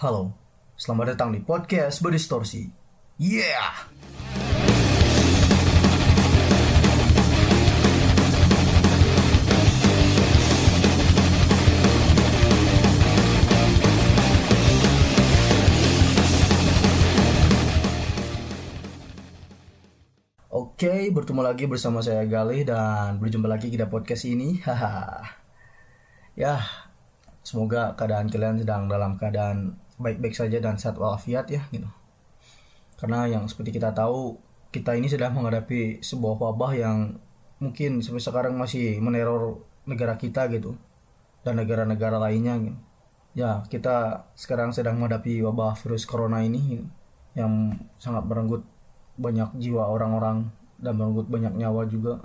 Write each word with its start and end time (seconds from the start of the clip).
Halo, 0.00 0.32
selamat 0.80 1.12
datang 1.12 1.28
di 1.28 1.44
podcast 1.44 2.00
Berdistorsi. 2.00 2.64
Yeah! 3.20 3.92
Oke, 20.48 21.12
bertemu 21.12 21.44
lagi 21.44 21.68
bersama 21.68 22.00
saya 22.00 22.24
Galih 22.24 22.64
dan 22.64 23.20
berjumpa 23.20 23.52
lagi 23.52 23.68
kita 23.68 23.92
podcast 23.92 24.24
ini. 24.24 24.64
Haha. 24.64 25.28
ya, 26.32 26.56
semoga 27.44 27.92
keadaan 28.00 28.32
kalian 28.32 28.64
sedang 28.64 28.88
dalam 28.88 29.20
keadaan 29.20 29.89
baik-baik 30.00 30.32
saja 30.32 30.56
dan 30.58 30.80
sehat 30.80 30.96
walafiat 30.96 31.46
ya 31.52 31.68
gitu. 31.68 31.86
Karena 32.96 33.28
yang 33.28 33.44
seperti 33.46 33.76
kita 33.76 33.92
tahu, 33.92 34.40
kita 34.72 34.96
ini 34.96 35.06
sedang 35.06 35.36
menghadapi 35.36 36.00
sebuah 36.00 36.40
wabah 36.40 36.72
yang 36.72 36.98
mungkin 37.60 38.00
sampai 38.00 38.24
sekarang 38.24 38.56
masih 38.56 38.96
meneror 39.04 39.60
negara 39.84 40.16
kita 40.16 40.48
gitu 40.48 40.80
dan 41.44 41.60
negara-negara 41.60 42.16
lainnya 42.16 42.56
gitu. 42.60 42.78
Ya, 43.30 43.62
kita 43.70 44.26
sekarang 44.34 44.74
sedang 44.74 44.98
menghadapi 44.98 45.38
wabah 45.46 45.78
virus 45.78 46.02
corona 46.02 46.42
ini 46.42 46.60
gitu, 46.74 46.86
yang 47.38 47.78
sangat 47.94 48.26
merenggut 48.26 48.66
banyak 49.14 49.54
jiwa 49.60 49.86
orang-orang 49.86 50.50
dan 50.80 50.96
merenggut 50.98 51.28
banyak 51.30 51.54
nyawa 51.54 51.86
juga 51.86 52.18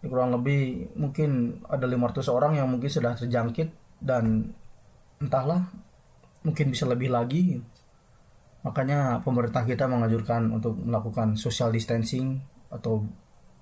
ya, 0.00 0.06
kurang 0.06 0.32
lebih 0.32 0.88
mungkin 0.94 1.60
ada 1.66 1.84
500 1.84 2.30
orang 2.30 2.52
yang 2.56 2.70
mungkin 2.70 2.88
sudah 2.88 3.18
terjangkit 3.18 3.74
dan 4.00 4.54
entahlah 5.18 5.66
mungkin 6.42 6.74
bisa 6.74 6.84
lebih 6.86 7.10
lagi. 7.10 7.58
Makanya 8.62 9.22
pemerintah 9.26 9.66
kita 9.66 9.90
menganjurkan 9.90 10.54
untuk 10.54 10.78
melakukan 10.78 11.34
social 11.34 11.74
distancing 11.74 12.38
atau 12.70 13.02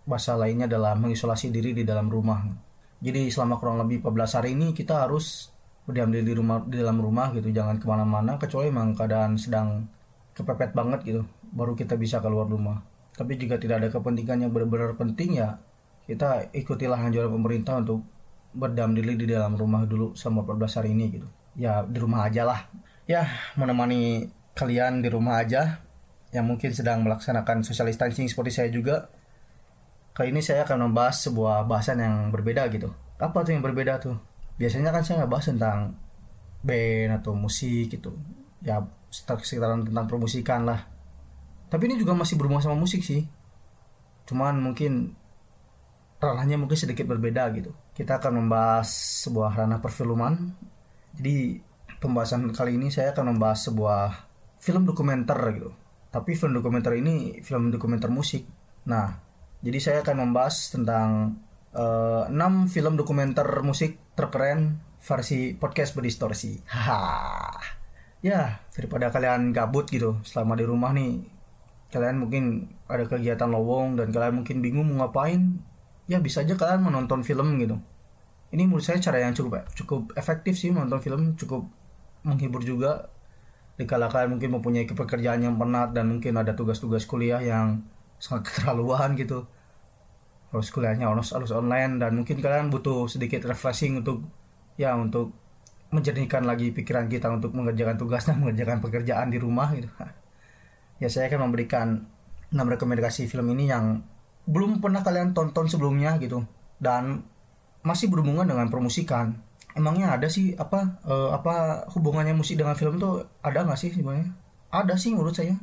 bahasa 0.04 0.36
lainnya 0.36 0.68
adalah 0.68 0.96
mengisolasi 0.96 1.48
diri 1.48 1.72
di 1.72 1.84
dalam 1.84 2.12
rumah. 2.12 2.44
Jadi 3.00 3.32
selama 3.32 3.56
kurang 3.56 3.80
lebih 3.80 4.04
14 4.04 4.36
hari 4.36 4.50
ini 4.52 4.76
kita 4.76 5.08
harus 5.08 5.48
berdiam 5.88 6.12
diri 6.12 6.28
di 6.28 6.34
rumah 6.36 6.60
di 6.60 6.76
dalam 6.76 7.00
rumah 7.00 7.32
gitu 7.32 7.48
jangan 7.48 7.80
ke 7.80 7.88
mana-mana 7.88 8.36
kecuali 8.36 8.68
memang 8.68 8.92
keadaan 8.92 9.40
sedang 9.40 9.88
kepepet 10.36 10.76
banget 10.76 11.00
gitu 11.08 11.22
baru 11.50 11.72
kita 11.72 11.96
bisa 11.96 12.20
keluar 12.20 12.44
rumah. 12.44 12.84
Tapi 13.16 13.40
jika 13.40 13.56
tidak 13.56 13.84
ada 13.84 13.88
kepentingan 13.88 14.48
yang 14.48 14.50
benar-benar 14.52 14.96
penting 15.00 15.40
ya 15.40 15.56
kita 16.04 16.52
ikutilah 16.52 17.00
anjuran 17.00 17.32
pemerintah 17.32 17.80
untuk 17.80 18.04
berdiam 18.52 18.92
diri 18.92 19.16
di 19.16 19.26
dalam 19.30 19.56
rumah 19.56 19.86
dulu 19.88 20.12
selama 20.12 20.44
14 20.44 20.76
hari 20.82 20.90
ini 20.92 21.06
gitu 21.16 21.28
ya 21.56 21.82
di 21.86 21.98
rumah 21.98 22.26
aja 22.26 22.42
lah. 22.46 22.60
Ya 23.06 23.26
menemani 23.58 24.30
kalian 24.54 25.02
di 25.02 25.08
rumah 25.10 25.42
aja 25.42 25.82
yang 26.30 26.46
mungkin 26.46 26.70
sedang 26.70 27.02
melaksanakan 27.02 27.66
social 27.66 27.90
distancing 27.90 28.30
seperti 28.30 28.50
saya 28.54 28.68
juga. 28.70 29.10
Kali 30.14 30.34
ini 30.34 30.42
saya 30.42 30.66
akan 30.66 30.90
membahas 30.90 31.26
sebuah 31.26 31.66
bahasan 31.66 32.02
yang 32.02 32.14
berbeda 32.34 32.66
gitu. 32.70 32.90
Apa 33.18 33.42
tuh 33.46 33.54
yang 33.54 33.62
berbeda 33.62 33.98
tuh? 34.02 34.18
Biasanya 34.58 34.92
kan 34.92 35.02
saya 35.02 35.24
nggak 35.24 35.32
bahas 35.32 35.46
tentang 35.48 35.96
band 36.60 37.22
atau 37.22 37.32
musik 37.32 37.88
gitu. 37.88 38.14
Ya 38.60 38.84
sekitaran 39.10 39.86
tentang 39.86 40.06
promosikan 40.06 40.68
lah. 40.68 40.86
Tapi 41.70 41.86
ini 41.86 41.96
juga 41.98 42.14
masih 42.14 42.34
berhubungan 42.38 42.62
sama 42.62 42.76
musik 42.78 43.02
sih. 43.02 43.26
Cuman 44.26 44.58
mungkin 44.58 45.14
ranahnya 46.20 46.60
mungkin 46.60 46.76
sedikit 46.76 47.08
berbeda 47.08 47.48
gitu. 47.56 47.72
Kita 47.96 48.20
akan 48.20 48.44
membahas 48.44 48.90
sebuah 49.24 49.56
ranah 49.56 49.80
perfilman 49.80 50.52
jadi 51.16 51.60
pembahasan 52.00 52.50
kali 52.50 52.80
ini 52.80 52.88
saya 52.88 53.12
akan 53.12 53.36
membahas 53.36 53.68
sebuah 53.68 54.30
film 54.60 54.88
dokumenter 54.88 55.38
gitu. 55.56 55.70
Tapi 56.10 56.34
film 56.34 56.56
dokumenter 56.56 56.96
ini 56.98 57.38
film 57.42 57.70
dokumenter 57.70 58.10
musik. 58.10 58.46
Nah 58.86 59.18
jadi 59.60 59.78
saya 59.78 59.98
akan 60.02 60.30
membahas 60.30 60.72
tentang 60.72 61.38
uh, 61.76 62.24
6 62.28 62.72
film 62.72 62.96
dokumenter 62.96 63.46
musik 63.62 64.00
terkeren 64.16 64.80
versi 65.00 65.56
podcast 65.56 65.96
berdistorsi. 65.96 66.60
Haha. 66.68 67.56
Ya 68.20 68.60
daripada 68.76 69.08
kalian 69.08 69.52
gabut 69.52 69.88
gitu 69.88 70.20
selama 70.24 70.56
di 70.56 70.64
rumah 70.68 70.92
nih 70.92 71.24
kalian 71.90 72.22
mungkin 72.22 72.70
ada 72.86 73.02
kegiatan 73.04 73.50
lowong 73.50 73.98
dan 73.98 74.14
kalian 74.14 74.42
mungkin 74.42 74.62
bingung 74.62 74.86
mau 74.94 75.06
ngapain 75.06 75.58
ya 76.06 76.22
bisa 76.22 76.46
aja 76.46 76.54
kalian 76.54 76.86
menonton 76.86 77.26
film 77.26 77.58
gitu 77.58 77.82
ini 78.50 78.66
menurut 78.66 78.82
saya 78.82 78.98
cara 78.98 79.22
yang 79.22 79.30
cukup 79.30 79.62
cukup 79.78 80.10
efektif 80.18 80.58
sih 80.58 80.74
menonton 80.74 80.98
film 80.98 81.22
cukup 81.38 81.70
menghibur 82.26 82.62
juga. 82.66 83.10
Dikala 83.78 84.12
kalian 84.12 84.36
mungkin 84.36 84.60
mempunyai 84.60 84.84
pekerjaan 84.84 85.40
yang 85.40 85.56
penat 85.56 85.96
dan 85.96 86.10
mungkin 86.12 86.36
ada 86.36 86.52
tugas-tugas 86.52 87.08
kuliah 87.08 87.40
yang 87.40 87.80
sangat 88.20 88.44
keterlaluan 88.50 89.16
gitu. 89.16 89.46
Harus 90.50 90.68
kuliahnya 90.74 91.06
harus 91.06 91.30
harus 91.30 91.54
online 91.54 92.02
dan 92.02 92.18
mungkin 92.18 92.42
kalian 92.42 92.68
butuh 92.68 93.06
sedikit 93.06 93.46
refreshing 93.46 94.02
untuk 94.02 94.26
ya 94.74 94.98
untuk 94.98 95.32
menjernihkan 95.90 96.46
lagi 96.46 96.70
pikiran 96.70 97.10
kita 97.10 97.30
untuk 97.30 97.54
mengerjakan 97.54 97.98
tugas 97.98 98.26
dan 98.26 98.38
mengerjakan 98.42 98.82
pekerjaan 98.82 99.30
di 99.30 99.38
rumah 99.38 99.70
gitu. 99.74 99.90
Ya 101.00 101.08
saya 101.08 101.32
akan 101.32 101.48
memberikan 101.48 102.12
6 102.52 102.60
rekomendasi 102.60 103.24
film 103.24 103.56
ini 103.56 103.72
yang 103.72 104.04
belum 104.44 104.84
pernah 104.84 105.00
kalian 105.00 105.32
tonton 105.32 105.64
sebelumnya 105.64 106.20
gitu. 106.20 106.44
Dan 106.76 107.24
masih 107.80 108.12
berhubungan 108.12 108.44
dengan 108.44 108.68
promosikan 108.68 109.40
emangnya 109.74 110.18
ada 110.18 110.26
sih 110.26 110.54
apa 110.56 111.00
uh, 111.06 111.30
apa 111.34 111.86
hubungannya 111.94 112.34
musik 112.34 112.58
dengan 112.58 112.74
film 112.74 112.98
tuh 112.98 113.22
ada 113.42 113.62
nggak 113.62 113.78
sih 113.78 113.90
sebenarnya? 113.94 114.34
Ada 114.70 114.94
sih 114.98 115.14
menurut 115.14 115.34
saya. 115.34 115.54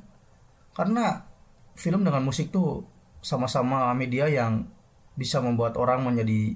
Karena 0.76 1.24
film 1.76 2.04
dengan 2.04 2.24
musik 2.24 2.52
tuh 2.54 2.86
sama-sama 3.24 3.92
media 3.98 4.30
yang 4.30 4.68
bisa 5.18 5.42
membuat 5.42 5.76
orang 5.76 6.06
menjadi 6.06 6.56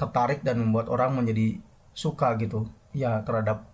tertarik 0.00 0.40
dan 0.40 0.58
membuat 0.58 0.88
orang 0.88 1.12
menjadi 1.12 1.60
suka 1.92 2.34
gitu 2.40 2.66
ya 2.96 3.20
terhadap 3.22 3.68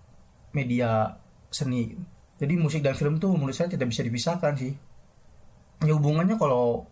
media 0.52 1.16
seni. 1.48 1.94
Jadi 2.38 2.54
musik 2.58 2.82
dan 2.82 2.94
film 2.94 3.18
tuh 3.22 3.34
menurut 3.34 3.54
saya 3.54 3.70
tidak 3.70 3.90
bisa 3.90 4.02
dipisahkan 4.02 4.54
sih. 4.58 4.74
Ya 5.86 5.94
hubungannya 5.94 6.34
kalau 6.34 6.90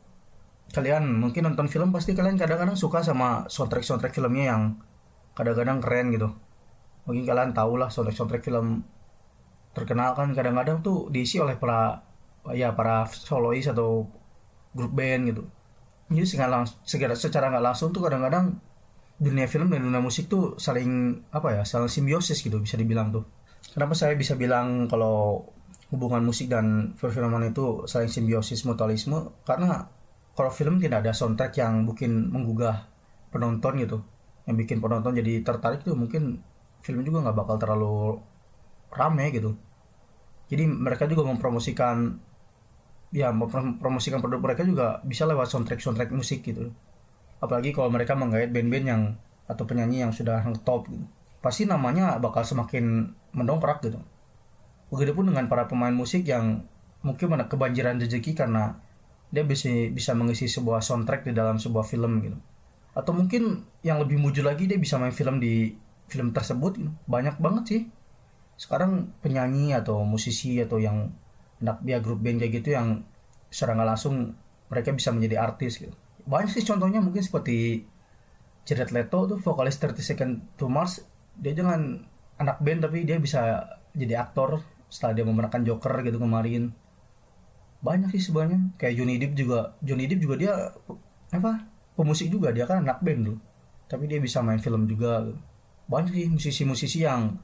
kalian 0.75 1.23
mungkin 1.23 1.47
nonton 1.47 1.71
film 1.71 1.95
pasti 1.95 2.13
kalian 2.13 2.35
kadang-kadang 2.35 2.75
suka 2.75 3.03
sama 3.05 3.47
soundtrack 3.47 3.87
soundtrack 3.87 4.15
filmnya 4.15 4.55
yang 4.55 4.63
kadang-kadang 5.37 5.79
keren 5.79 6.11
gitu. 6.11 6.29
Mungkin 7.07 7.23
kalian 7.23 7.51
tahu 7.55 7.79
lah 7.79 7.93
soundtrack 7.93 8.17
soundtrack 8.19 8.43
film 8.43 8.83
terkenal 9.77 10.17
kan 10.17 10.33
kadang-kadang 10.33 10.81
tuh 10.81 11.13
diisi 11.13 11.37
oleh 11.37 11.61
para 11.61 12.01
ya 12.57 12.73
para 12.73 13.05
solois 13.11 13.69
atau 13.69 14.09
grup 14.73 14.93
band 14.97 15.23
gitu. 15.31 15.43
Jadi 16.09 16.27
secara 16.27 16.65
secara 17.19 17.51
nggak 17.53 17.65
langsung 17.65 17.91
tuh 17.91 18.07
kadang-kadang 18.07 18.57
dunia 19.17 19.49
film 19.49 19.73
dan 19.73 19.81
dunia 19.81 20.01
musik 20.01 20.29
tuh 20.29 20.61
saling 20.61 21.25
apa 21.33 21.61
ya 21.61 21.63
saling 21.65 21.89
simbiosis 21.89 22.41
gitu 22.45 22.61
bisa 22.61 22.77
dibilang 22.77 23.11
tuh. 23.11 23.25
Kenapa 23.73 23.97
saya 23.97 24.17
bisa 24.17 24.37
bilang 24.39 24.87
kalau 24.89 25.45
hubungan 25.91 26.23
musik 26.25 26.49
dan 26.53 26.97
perfilman 26.97 27.51
itu 27.51 27.85
saling 27.89 28.09
simbiosis 28.09 28.63
mutualisme? 28.65 29.35
Karena 29.45 29.89
kalau 30.37 30.53
film 30.53 30.77
tidak 30.77 31.03
ada 31.03 31.17
soundtrack 31.17 31.57
yang 31.57 31.89
mungkin 31.89 32.29
menggugah 32.29 32.87
penonton 33.33 33.81
gitu, 33.81 33.99
yang 34.45 34.57
bikin 34.61 34.85
penonton 34.85 35.17
jadi 35.17 35.41
tertarik 35.41 35.83
tuh 35.83 35.97
mungkin 35.97 36.45
film 36.85 37.03
juga 37.03 37.25
nggak 37.27 37.37
bakal 37.37 37.57
terlalu 37.57 38.21
rame 38.93 39.33
gitu. 39.33 39.57
Jadi 40.47 40.69
mereka 40.69 41.09
juga 41.11 41.27
mempromosikan 41.27 42.21
ya 43.11 43.33
mempromosikan 43.33 44.21
produk 44.21 44.39
mereka 44.45 44.63
juga 44.63 45.01
bisa 45.03 45.25
lewat 45.25 45.49
soundtrack 45.49 45.81
soundtrack 45.81 46.13
musik 46.13 46.45
gitu. 46.45 46.71
Apalagi 47.41 47.73
kalau 47.73 47.89
mereka 47.89 48.15
menggait 48.15 48.53
band-band 48.53 48.87
yang 48.87 49.03
atau 49.47 49.65
penyanyi 49.65 50.05
yang 50.05 50.13
sudah 50.13 50.43
top 50.63 50.91
gitu 50.91 51.07
pasti 51.47 51.63
namanya 51.63 52.19
bakal 52.19 52.43
semakin 52.43 53.15
mendongkrak 53.31 53.79
gitu. 53.87 54.03
Begitupun 54.91 55.31
dengan 55.31 55.47
para 55.47 55.71
pemain 55.71 55.95
musik 55.95 56.27
yang 56.27 56.67
mungkin 57.07 57.39
kebanjiran 57.47 58.03
rezeki 58.03 58.35
karena 58.35 58.83
dia 59.31 59.43
bisa 59.43 59.69
bisa 59.91 60.13
mengisi 60.15 60.47
sebuah 60.47 60.81
soundtrack 60.83 61.27
di 61.27 61.33
dalam 61.35 61.59
sebuah 61.59 61.85
film 61.87 62.23
gitu. 62.23 62.39
Atau 62.97 63.13
mungkin 63.13 63.67
yang 63.85 64.01
lebih 64.01 64.17
mujur 64.17 64.47
lagi 64.47 64.65
dia 64.65 64.81
bisa 64.81 64.97
main 64.97 65.13
film 65.13 65.43
di 65.43 65.75
film 66.09 66.31
tersebut 66.33 66.73
gitu. 66.79 66.91
Banyak 67.11 67.37
banget 67.43 67.65
sih. 67.69 67.83
Sekarang 68.57 69.13
penyanyi 69.21 69.77
atau 69.77 70.01
musisi 70.07 70.57
atau 70.63 70.81
yang 70.81 71.13
anak 71.61 71.85
dia 71.85 72.01
grup 72.01 72.25
band 72.25 72.41
kayak 72.41 72.63
gitu 72.63 72.77
yang 72.77 73.05
secara 73.53 73.77
langsung 73.85 74.37
mereka 74.73 74.93
bisa 74.97 75.13
menjadi 75.13 75.43
artis 75.43 75.79
gitu. 75.83 75.93
Banyak 76.27 76.51
sih 76.51 76.65
contohnya 76.65 76.99
mungkin 77.05 77.23
seperti 77.23 77.85
Jared 78.67 78.91
Leto 78.91 79.31
tuh 79.31 79.39
vokalis 79.39 79.79
30 79.79 80.03
Second 80.03 80.33
to 80.59 80.67
Mars 80.67 80.99
dia 81.39 81.55
jangan 81.55 82.03
anak 82.41 82.59
band 82.61 82.89
tapi 82.89 83.07
dia 83.07 83.21
bisa 83.21 83.63
jadi 83.95 84.27
aktor 84.27 84.61
setelah 84.91 85.13
dia 85.15 85.25
memenangkan 85.25 85.63
Joker 85.63 86.03
gitu 86.03 86.19
kemarin 86.19 86.75
banyak 87.87 88.11
sih 88.19 88.23
sebenarnya. 88.31 88.75
Kayak 88.75 88.95
Johnny 88.99 89.15
Depp 89.23 89.39
juga 89.39 89.59
Johnny 89.79 90.11
Depp 90.11 90.23
juga 90.27 90.35
dia 90.35 90.53
apa 91.31 91.63
pemusik 91.95 92.27
juga. 92.35 92.51
Dia 92.51 92.67
kan 92.67 92.83
anak 92.83 92.99
band 93.07 93.21
tuh. 93.31 93.39
Tapi 93.87 94.11
dia 94.11 94.19
bisa 94.19 94.43
main 94.43 94.59
film 94.59 94.91
juga. 94.91 95.23
Banyak 95.87 96.11
sih 96.11 96.27
musisi-musisi 96.27 97.07
yang 97.07 97.39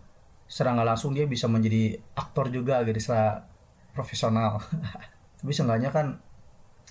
secara 0.50 0.74
nggak 0.74 0.88
langsung 0.90 1.14
dia 1.14 1.30
bisa 1.30 1.46
menjadi 1.46 2.02
aktor 2.18 2.50
juga 2.50 2.82
gitu 2.82 2.98
secara 2.98 3.46
profesional. 3.94 4.58
Tapi 5.38 5.52
seenggaknya 5.54 5.94
kan 5.94 6.18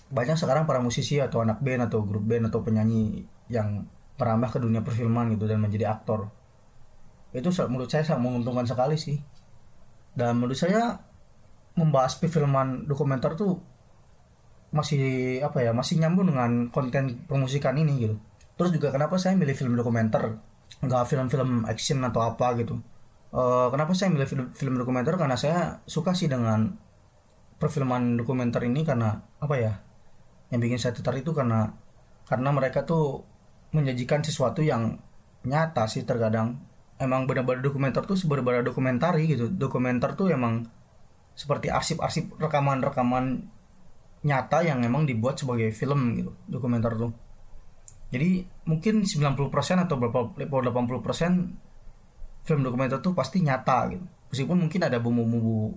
banyak 0.08 0.40
sekarang 0.40 0.64
para 0.64 0.80
musisi 0.80 1.20
atau 1.20 1.44
anak 1.44 1.60
band 1.60 1.92
atau 1.92 2.04
grup 2.08 2.24
band 2.24 2.48
atau 2.48 2.64
penyanyi 2.64 3.28
yang 3.52 3.88
merambah 4.16 4.56
ke 4.56 4.60
dunia 4.64 4.80
perfilman 4.80 5.36
gitu 5.36 5.46
dan 5.52 5.60
menjadi 5.60 5.92
aktor. 5.92 6.32
Itu 7.36 7.52
menurut 7.68 7.92
saya 7.92 8.08
sangat 8.08 8.24
menguntungkan 8.24 8.64
sekali 8.64 8.96
sih. 8.96 9.20
Dan 10.16 10.40
menurut 10.40 10.60
saya 10.60 11.11
membahas 11.76 12.20
perfilman 12.20 12.86
dokumenter 12.88 13.36
tuh 13.40 13.64
masih 14.72 15.40
apa 15.44 15.60
ya 15.64 15.76
masih 15.76 16.00
nyambung 16.00 16.32
dengan 16.32 16.72
konten 16.72 17.28
permusikan 17.28 17.76
ini 17.76 18.08
gitu. 18.08 18.16
Terus 18.56 18.72
juga 18.72 18.96
kenapa 18.96 19.20
saya 19.20 19.36
milih 19.36 19.56
film 19.56 19.76
dokumenter 19.76 20.40
nggak 20.80 21.04
film-film 21.12 21.68
action 21.68 22.00
atau 22.08 22.24
apa 22.24 22.56
gitu. 22.56 22.80
Uh, 23.32 23.72
kenapa 23.72 23.96
saya 23.96 24.12
milih 24.12 24.28
film, 24.28 24.46
film 24.56 24.76
dokumenter? 24.80 25.16
Karena 25.20 25.36
saya 25.36 25.84
suka 25.88 26.16
sih 26.16 26.32
dengan 26.32 26.72
perfilman 27.60 28.20
dokumenter 28.20 28.64
ini 28.66 28.82
karena 28.82 29.22
apa 29.38 29.56
ya 29.60 29.74
yang 30.52 30.60
bikin 30.60 30.80
saya 30.82 30.92
tertarik 30.98 31.24
itu 31.24 31.32
karena 31.32 31.72
karena 32.28 32.50
mereka 32.52 32.84
tuh 32.84 33.24
menyajikan 33.72 34.24
sesuatu 34.24 34.64
yang 34.64 35.00
nyata 35.48 35.88
sih 35.88 36.04
terkadang. 36.08 36.64
Emang 37.02 37.26
benar-benar 37.26 37.66
dokumenter 37.66 38.06
tuh 38.06 38.16
benar-benar 38.28 38.64
dokumentari 38.64 39.28
gitu. 39.32 39.52
Dokumenter 39.52 40.14
tuh 40.16 40.32
emang 40.32 40.70
seperti 41.34 41.72
arsip-arsip 41.72 42.38
rekaman-rekaman 42.38 43.48
nyata 44.22 44.62
yang 44.62 44.86
emang 44.86 45.10
dibuat 45.10 45.42
sebagai 45.42 45.74
film 45.74 46.14
gitu 46.18 46.32
dokumenter 46.46 46.94
tuh. 46.94 47.12
Jadi 48.12 48.44
mungkin 48.68 49.08
90% 49.08 49.88
atau 49.88 49.96
berapa 49.98 50.36
80% 50.36 52.44
film 52.44 52.62
dokumenter 52.62 53.00
tuh 53.00 53.16
pasti 53.16 53.40
nyata 53.42 53.88
gitu. 53.90 54.06
Meskipun 54.32 54.58
mungkin 54.68 54.82
ada 54.84 55.00
bumbu-bumbu 55.00 55.76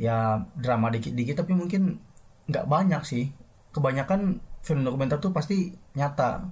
ya 0.00 0.40
drama 0.56 0.88
dikit-dikit 0.88 1.44
tapi 1.44 1.52
mungkin 1.52 2.00
nggak 2.48 2.66
banyak 2.66 3.02
sih. 3.04 3.30
Kebanyakan 3.72 4.40
film 4.64 4.82
dokumenter 4.82 5.20
tuh 5.20 5.36
pasti 5.36 5.76
nyata. 5.94 6.48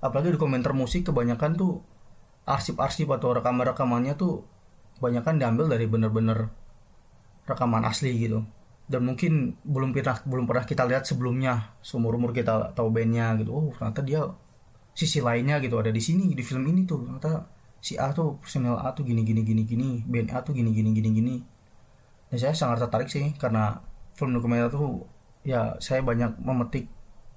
Apalagi 0.00 0.38
dokumenter 0.38 0.72
musik 0.72 1.10
kebanyakan 1.10 1.58
tuh 1.58 1.82
arsip-arsip 2.46 3.10
atau 3.10 3.34
rekaman-rekamannya 3.34 4.14
tuh 4.14 4.46
kebanyakan 4.96 5.42
diambil 5.42 5.66
dari 5.66 5.90
bener-bener 5.90 6.48
rekaman 7.46 7.86
asli 7.86 8.12
gitu. 8.18 8.42
Dan 8.86 9.02
mungkin 9.02 9.58
belum 9.66 9.90
pernah 9.90 10.18
belum 10.22 10.44
pernah 10.46 10.62
kita 10.66 10.86
lihat 10.86 11.06
sebelumnya 11.06 11.74
seumur 11.82 12.14
umur 12.14 12.30
kita 12.30 12.74
tahu 12.74 12.90
bandnya 12.90 13.34
gitu. 13.40 13.50
Oh 13.50 13.66
ternyata 13.74 14.02
dia 14.02 14.22
sisi 14.94 15.18
lainnya 15.18 15.58
gitu 15.58 15.78
ada 15.78 15.90
di 15.90 16.02
sini 16.02 16.34
di 16.34 16.42
film 16.42 16.66
ini 16.66 16.86
tuh. 16.86 17.02
Ternyata 17.06 17.46
si 17.82 17.98
A 17.98 18.10
tuh 18.14 18.38
personel 18.38 18.78
A 18.78 18.94
tuh 18.94 19.06
gini 19.06 19.26
gini 19.26 19.42
gini 19.42 19.62
gini 19.66 20.02
band 20.06 20.30
A 20.34 20.42
tuh 20.42 20.54
gini 20.54 20.70
gini 20.70 20.90
gini 20.94 21.10
gini. 21.10 21.36
Dan 22.30 22.38
saya 22.38 22.54
sangat 22.54 22.86
tertarik 22.86 23.10
sih 23.10 23.34
karena 23.38 23.82
film 24.14 24.34
dokumenter 24.34 24.70
tuh 24.70 25.06
ya 25.46 25.78
saya 25.78 26.02
banyak 26.02 26.38
memetik 26.42 26.90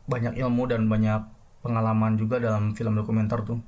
banyak 0.10 0.38
ilmu 0.42 0.66
dan 0.66 0.90
banyak 0.90 1.22
pengalaman 1.62 2.18
juga 2.18 2.42
dalam 2.42 2.74
film 2.74 2.94
dokumenter 2.98 3.42
tuh. 3.46 3.62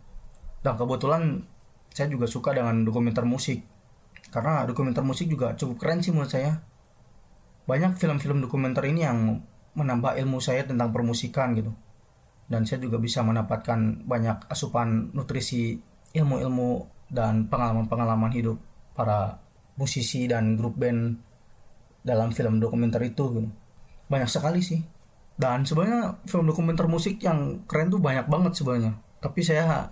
Dan 0.62 0.78
kebetulan 0.78 1.46
saya 1.90 2.08
juga 2.14 2.30
suka 2.30 2.54
dengan 2.54 2.86
dokumenter 2.86 3.26
musik 3.26 3.66
karena 4.32 4.64
dokumenter 4.64 5.04
musik 5.04 5.28
juga 5.28 5.54
cukup 5.60 5.76
keren 5.78 6.00
sih 6.00 6.16
menurut 6.16 6.32
saya 6.32 6.64
banyak 7.68 8.00
film-film 8.00 8.42
dokumenter 8.42 8.88
ini 8.88 9.04
yang 9.04 9.44
menambah 9.76 10.18
ilmu 10.18 10.40
saya 10.40 10.66
tentang 10.66 10.90
permusikan 10.92 11.54
gitu 11.56 11.72
dan 12.52 12.68
saya 12.68 12.84
juga 12.84 13.00
bisa 13.00 13.24
mendapatkan 13.24 14.04
banyak 14.04 14.52
asupan 14.52 15.16
nutrisi 15.16 15.80
ilmu-ilmu 16.12 16.84
dan 17.08 17.48
pengalaman-pengalaman 17.48 18.32
hidup 18.36 18.60
para 18.92 19.40
musisi 19.80 20.28
dan 20.28 20.60
grup 20.60 20.76
band 20.76 21.16
dalam 22.04 22.36
film 22.36 22.60
dokumenter 22.60 23.00
itu 23.08 23.24
gitu. 23.40 23.50
banyak 24.12 24.28
sekali 24.28 24.60
sih 24.60 24.84
dan 25.40 25.64
sebenarnya 25.64 26.20
film 26.28 26.52
dokumenter 26.52 26.92
musik 26.92 27.24
yang 27.24 27.64
keren 27.68 27.88
tuh 27.88 28.04
banyak 28.04 28.28
banget 28.28 28.52
sebenarnya 28.60 29.00
tapi 29.24 29.40
saya 29.46 29.88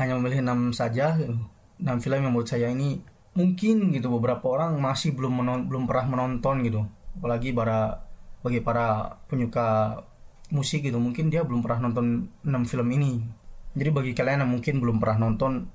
hanya 0.00 0.16
memilih 0.16 0.40
enam 0.48 0.72
saja 0.72 1.12
gitu. 1.20 1.36
enam 1.82 1.98
film 2.00 2.24
yang 2.24 2.32
menurut 2.32 2.48
saya 2.48 2.72
ini 2.72 3.04
mungkin 3.38 3.94
gitu 3.94 4.10
beberapa 4.10 4.42
orang 4.50 4.74
masih 4.82 5.14
belum 5.14 5.38
menon 5.38 5.70
belum 5.70 5.86
pernah 5.86 6.10
menonton 6.10 6.66
gitu 6.66 6.82
apalagi 7.22 7.54
para 7.54 8.02
bagi 8.42 8.58
para 8.58 9.18
penyuka 9.30 10.02
musik 10.50 10.82
gitu 10.82 10.98
mungkin 10.98 11.30
dia 11.30 11.46
belum 11.46 11.62
pernah 11.62 11.86
nonton 11.86 12.26
enam 12.42 12.66
film 12.66 12.90
ini 12.90 13.38
jadi 13.78 13.90
bagi 13.94 14.12
kalian 14.16 14.42
yang 14.42 14.50
mungkin 14.58 14.82
belum 14.82 14.98
pernah 14.98 15.30
nonton, 15.30 15.70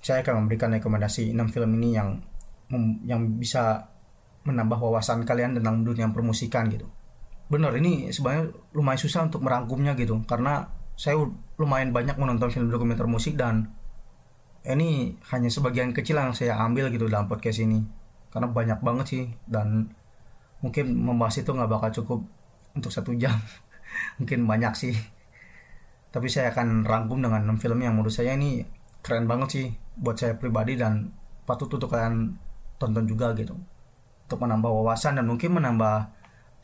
saya 0.00 0.24
akan 0.24 0.46
memberikan 0.46 0.72
rekomendasi 0.72 1.36
6 1.36 1.52
film 1.52 1.70
ini 1.76 1.88
yang 1.92 2.08
yang 3.04 3.36
bisa 3.36 3.92
menambah 4.48 4.80
wawasan 4.80 5.28
kalian 5.28 5.60
tentang 5.60 5.84
dunia 5.84 6.08
permusikan 6.08 6.72
gitu. 6.72 6.88
Bener 7.52 7.76
ini 7.76 8.08
sebenarnya 8.08 8.48
lumayan 8.72 8.96
susah 8.96 9.28
untuk 9.28 9.44
merangkumnya 9.44 9.92
gitu 10.00 10.24
karena 10.24 10.64
saya 10.96 11.20
lumayan 11.60 11.92
banyak 11.92 12.16
menonton 12.16 12.48
film 12.48 12.72
dokumenter 12.72 13.04
musik 13.04 13.36
dan 13.36 13.68
ini 14.62 15.18
hanya 15.34 15.50
sebagian 15.50 15.90
kecil 15.90 16.22
yang 16.22 16.30
saya 16.38 16.54
ambil 16.62 16.90
gitu 16.94 17.10
dalam 17.10 17.26
podcast 17.26 17.58
ini. 17.58 17.82
Karena 18.30 18.48
banyak 18.48 18.78
banget 18.80 19.06
sih 19.10 19.24
dan 19.50 19.90
mungkin 20.62 20.94
membahas 20.94 21.42
itu 21.42 21.50
nggak 21.50 21.70
bakal 21.70 21.90
cukup 22.02 22.20
untuk 22.78 22.94
satu 22.94 23.12
jam. 23.18 23.34
Mungkin 24.22 24.48
banyak 24.48 24.72
sih. 24.72 24.94
Tapi 26.12 26.28
saya 26.30 26.54
akan 26.54 26.86
rangkum 26.88 27.20
dengan 27.20 27.44
6 27.44 27.60
film 27.60 27.82
yang 27.84 27.98
menurut 27.98 28.12
saya 28.12 28.38
ini 28.38 28.64
keren 29.04 29.28
banget 29.28 29.48
sih 29.52 29.66
buat 29.98 30.16
saya 30.16 30.38
pribadi 30.38 30.78
dan 30.78 31.12
patut 31.44 31.68
untuk 31.68 31.92
kalian 31.92 32.38
tonton 32.80 33.04
juga 33.04 33.34
gitu. 33.36 33.58
Untuk 34.28 34.38
menambah 34.40 34.70
wawasan 34.70 35.20
dan 35.20 35.28
mungkin 35.28 35.58
menambah 35.58 36.08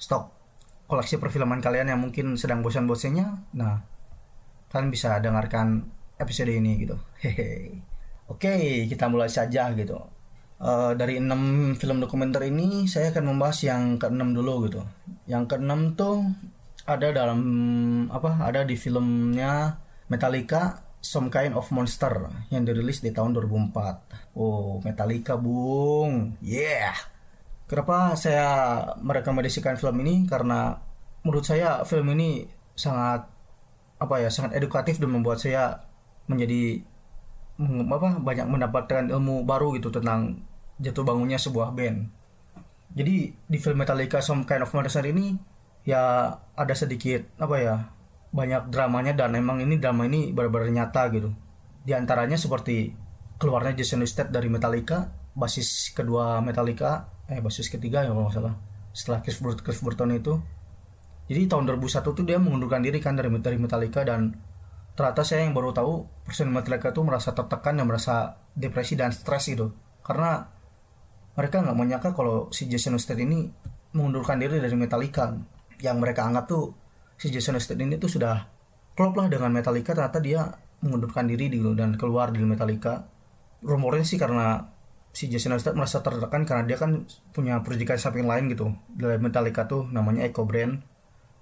stok 0.01 0.33
koleksi 0.89 1.21
perfilman 1.21 1.61
kalian 1.61 1.93
yang 1.93 2.01
mungkin 2.01 2.39
sedang 2.41 2.65
bosan-bosannya. 2.65 3.53
Nah 3.59 3.85
kalian 4.73 4.89
bisa 4.89 5.21
dengarkan 5.21 5.98
episode 6.19 6.53
ini 6.53 6.79
gitu 6.83 6.97
hehe 7.23 7.79
oke 8.29 8.55
kita 8.91 9.09
mulai 9.09 9.31
saja 9.31 9.73
gitu 9.75 9.99
uh, 10.61 10.93
dari 10.95 11.19
enam 11.23 11.75
film 11.79 12.03
dokumenter 12.03 12.45
ini 12.47 12.91
saya 12.91 13.15
akan 13.15 13.35
membahas 13.35 13.59
yang 13.65 13.97
keenam 13.97 14.35
dulu 14.35 14.69
gitu 14.69 14.83
yang 15.31 15.47
keenam 15.47 15.95
tuh 15.95 16.27
ada 16.89 17.13
dalam 17.13 17.41
apa 18.09 18.45
ada 18.45 18.65
di 18.65 18.75
filmnya 18.75 19.77
Metallica 20.09 20.89
Some 20.99 21.31
Kind 21.31 21.55
of 21.55 21.71
Monster 21.71 22.27
yang 22.51 22.67
dirilis 22.67 22.99
di 22.99 23.15
tahun 23.15 23.31
2004. 23.39 24.35
Oh, 24.35 24.83
Metallica, 24.83 25.39
Bung. 25.39 26.35
Yeah. 26.43 26.97
Kenapa 27.71 28.19
saya 28.19 28.49
merekomendasikan 28.99 29.79
film 29.79 30.03
ini? 30.03 30.27
Karena 30.27 30.75
menurut 31.23 31.47
saya 31.47 31.87
film 31.87 32.11
ini 32.19 32.43
sangat 32.75 33.31
apa 33.99 34.15
ya, 34.19 34.31
sangat 34.33 34.59
edukatif 34.59 34.99
dan 34.99 35.15
membuat 35.15 35.39
saya 35.39 35.87
menjadi 36.29 36.85
apa 37.59 38.23
banyak 38.23 38.47
mendapatkan 38.47 39.11
ilmu 39.11 39.43
baru 39.43 39.75
gitu 39.75 39.91
tentang 39.91 40.47
jatuh 40.79 41.03
bangunnya 41.03 41.41
sebuah 41.41 41.75
band. 41.75 42.07
Jadi 42.95 43.35
di 43.35 43.59
film 43.59 43.83
Metallica 43.83 44.23
Some 44.23 44.47
Kind 44.47 44.63
of 44.63 44.71
Monster 44.73 45.05
ini 45.05 45.35
ya 45.89 46.33
ada 46.55 46.75
sedikit 46.77 47.25
apa 47.41 47.57
ya 47.59 47.75
banyak 48.29 48.69
dramanya 48.69 49.17
dan 49.17 49.33
emang 49.35 49.65
ini 49.65 49.81
drama 49.81 50.05
ini 50.05 50.37
benar-benar 50.37 50.69
nyata 50.69 51.09
gitu 51.17 51.33
di 51.81 51.97
antaranya 51.97 52.37
seperti 52.37 52.93
keluarnya 53.41 53.81
Jason 53.81 54.05
Newsted 54.05 54.29
dari 54.29 54.53
Metallica 54.53 55.09
basis 55.33 55.97
kedua 55.97 56.45
Metallica 56.45 57.09
eh 57.25 57.41
basis 57.41 57.73
ketiga 57.73 58.05
ya 58.05 58.13
kalau 58.13 58.29
nggak 58.29 58.37
salah 58.37 58.55
setelah 58.93 59.19
Chris, 59.25 59.41
Bur 59.41 59.57
Chris 59.57 59.81
Burton 59.81 60.13
itu 60.13 60.37
jadi 61.29 61.49
tahun 61.49 61.65
2001 61.65 62.05
tuh 62.05 62.25
dia 62.25 62.37
mengundurkan 62.37 62.85
diri 62.85 63.01
kan 63.01 63.17
dari 63.17 63.33
dari 63.41 63.57
Metallica 63.57 64.05
dan 64.05 64.37
ternyata 64.99 65.23
saya 65.23 65.47
yang 65.47 65.55
baru 65.55 65.71
tahu 65.71 66.27
personil 66.27 66.51
Metallica 66.51 66.91
tuh 66.91 67.07
merasa 67.07 67.31
tertekan 67.31 67.79
dan 67.79 67.87
merasa 67.87 68.43
depresi 68.59 68.99
dan 68.99 69.15
stres 69.15 69.47
gitu. 69.47 69.71
Karena 70.03 70.43
mereka 71.39 71.63
nggak 71.63 71.79
menyangka 71.79 72.11
kalau 72.19 72.51
si 72.51 72.67
Jason 72.67 72.99
Newsted 72.99 73.15
ini 73.23 73.47
mengundurkan 73.95 74.43
diri 74.43 74.59
dari 74.59 74.75
Metallica. 74.75 75.39
Yang 75.79 75.97
mereka 76.03 76.27
anggap 76.27 76.51
tuh 76.51 76.75
si 77.15 77.31
Jason 77.31 77.55
Newsted 77.55 77.79
ini 77.79 77.95
tuh 77.95 78.11
sudah 78.11 78.51
klop 78.99 79.15
lah 79.15 79.31
dengan 79.31 79.55
Metallica 79.55 79.95
ternyata 79.95 80.19
dia 80.19 80.51
mengundurkan 80.83 81.31
diri 81.31 81.47
dan 81.79 81.95
keluar 81.95 82.35
dari 82.35 82.43
Metallica. 82.43 83.07
Rumornya 83.63 84.03
sih 84.03 84.19
karena 84.19 84.67
si 85.15 85.31
Jason 85.31 85.55
Newsted 85.55 85.79
merasa 85.79 86.03
tertekan 86.03 86.43
karena 86.43 86.67
dia 86.67 86.75
kan 86.75 87.07
punya 87.31 87.63
proyekan 87.63 88.03
samping 88.03 88.27
lain 88.27 88.51
gitu. 88.51 88.75
Dari 88.91 89.23
Metallica 89.23 89.71
tuh 89.71 89.87
namanya 89.95 90.27
Echo 90.27 90.43
Brand. 90.43 90.83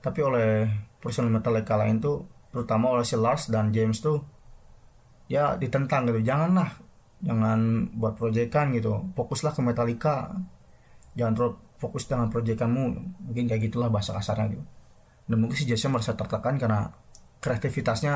Tapi 0.05 0.21
oleh 0.21 0.69
personel 1.01 1.33
Metallica 1.33 1.81
lain 1.81 2.05
tuh 2.05 2.36
terutama 2.55 2.97
oleh 2.97 3.07
si 3.07 3.19
Lars 3.19 3.49
dan 3.53 3.75
James 3.75 3.99
tuh 4.01 4.23
ya 5.27 5.59
ditentang 5.59 6.07
gitu 6.09 6.23
janganlah 6.23 6.71
jangan 7.21 7.91
buat 7.97 8.15
proyekan 8.15 8.71
gitu 8.77 9.11
fokuslah 9.17 9.53
ke 9.57 9.61
Metallica 9.65 10.37
jangan 11.17 11.33
terlalu 11.33 11.55
fokus 11.77 12.09
dengan 12.09 12.33
proyekanmu 12.33 12.85
mungkin 13.29 13.45
kayak 13.49 13.69
gitulah 13.69 13.93
bahasa 13.93 14.17
kasarnya 14.17 14.57
gitu. 14.57 14.65
Dan 15.27 15.37
mungkin 15.43 15.57
si 15.59 15.69
Jason 15.69 15.93
merasa 15.93 16.17
tertekan 16.17 16.57
karena 16.57 16.89
kreativitasnya 17.43 18.15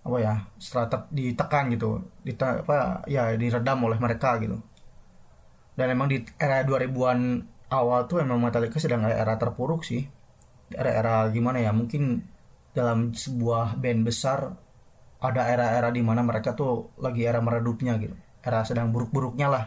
apa 0.00 0.16
ya 0.16 0.48
setelah 0.56 1.04
ditekan 1.12 1.68
gitu 1.76 2.00
Dita, 2.24 2.64
apa 2.64 3.04
ya 3.06 3.30
diredam 3.36 3.78
oleh 3.86 3.98
mereka 4.00 4.40
gitu. 4.42 4.58
Dan 5.78 5.86
emang 5.94 6.10
di 6.10 6.24
era 6.36 6.66
2000-an 6.66 7.20
awal 7.70 8.10
tuh 8.10 8.24
emang 8.24 8.42
Metallica 8.42 8.82
sedang 8.82 9.06
era 9.06 9.38
terpuruk 9.38 9.86
sih 9.86 10.02
era-era 10.70 11.26
gimana 11.34 11.58
ya 11.58 11.74
mungkin 11.74 12.22
dalam 12.70 13.10
sebuah 13.10 13.78
band 13.78 14.00
besar 14.06 14.54
ada 15.20 15.42
era-era 15.44 15.92
di 15.92 16.00
mana 16.00 16.24
mereka 16.24 16.56
tuh 16.56 16.96
lagi 16.96 17.28
era 17.28 17.42
meredupnya 17.44 18.00
gitu. 18.00 18.16
Era 18.40 18.64
sedang 18.64 18.88
buruk-buruknya 18.88 19.48
lah. 19.52 19.64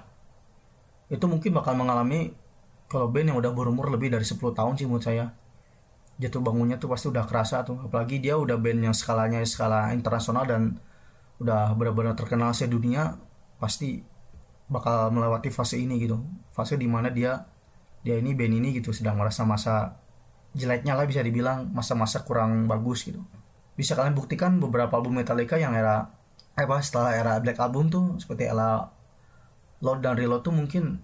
Itu 1.12 1.30
mungkin 1.30 1.54
bakal 1.54 1.78
mengalami 1.78 2.34
kalau 2.90 3.10
band 3.10 3.34
yang 3.34 3.38
udah 3.38 3.54
berumur 3.54 3.90
lebih 3.94 4.10
dari 4.10 4.26
10 4.26 4.42
tahun 4.54 4.74
sih 4.82 4.90
menurut 4.90 5.06
saya. 5.06 5.30
Jatuh 6.18 6.42
bangunnya 6.42 6.82
tuh 6.82 6.90
pasti 6.90 7.10
udah 7.10 7.26
kerasa 7.30 7.62
tuh. 7.62 7.86
Apalagi 7.86 8.18
dia 8.18 8.34
udah 8.34 8.58
band 8.58 8.90
yang 8.90 8.96
skalanya 8.98 9.46
skala 9.46 9.94
internasional 9.94 10.46
dan 10.50 10.82
udah 11.38 11.74
benar-benar 11.78 12.18
terkenal 12.18 12.54
sedunia 12.54 13.18
pasti 13.62 14.02
bakal 14.70 15.14
melewati 15.14 15.54
fase 15.54 15.78
ini 15.78 16.02
gitu. 16.02 16.18
Fase 16.50 16.82
di 16.82 16.90
mana 16.90 17.14
dia 17.14 17.46
dia 18.02 18.18
ini 18.18 18.34
band 18.34 18.58
ini 18.58 18.74
gitu 18.74 18.90
sedang 18.90 19.22
merasa 19.22 19.46
masa 19.46 20.03
jeleknya 20.54 20.94
lah 20.94 21.10
bisa 21.10 21.26
dibilang 21.26 21.70
masa-masa 21.74 22.22
kurang 22.22 22.70
bagus 22.70 23.06
gitu 23.06 23.22
bisa 23.74 23.98
kalian 23.98 24.14
buktikan 24.14 24.62
beberapa 24.62 24.94
album 24.94 25.18
Metallica 25.18 25.58
yang 25.58 25.74
era 25.74 26.14
apa 26.54 26.78
setelah 26.86 27.18
era 27.18 27.42
Black 27.42 27.58
Album 27.58 27.90
tuh 27.90 28.06
seperti 28.22 28.46
era 28.46 28.86
Lord 29.82 30.06
dan 30.06 30.14
Reload 30.14 30.46
tuh 30.46 30.54
mungkin 30.54 31.02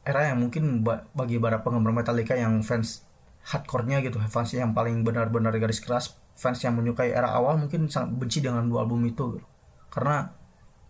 era 0.00 0.32
yang 0.32 0.40
mungkin 0.40 0.80
bagi 1.12 1.36
para 1.36 1.60
penggemar 1.60 1.92
Metallica 1.92 2.32
yang 2.32 2.64
fans 2.64 3.04
hardcore-nya 3.44 4.00
gitu 4.00 4.16
fans 4.32 4.56
yang 4.56 4.72
paling 4.72 5.04
benar-benar 5.04 5.52
garis 5.60 5.84
keras 5.84 6.16
fans 6.32 6.64
yang 6.64 6.72
menyukai 6.80 7.12
era 7.12 7.36
awal 7.36 7.60
mungkin 7.60 7.92
sangat 7.92 8.16
benci 8.16 8.40
dengan 8.40 8.64
dua 8.66 8.88
album 8.88 9.04
itu 9.04 9.36
gitu. 9.36 9.46
karena 9.92 10.32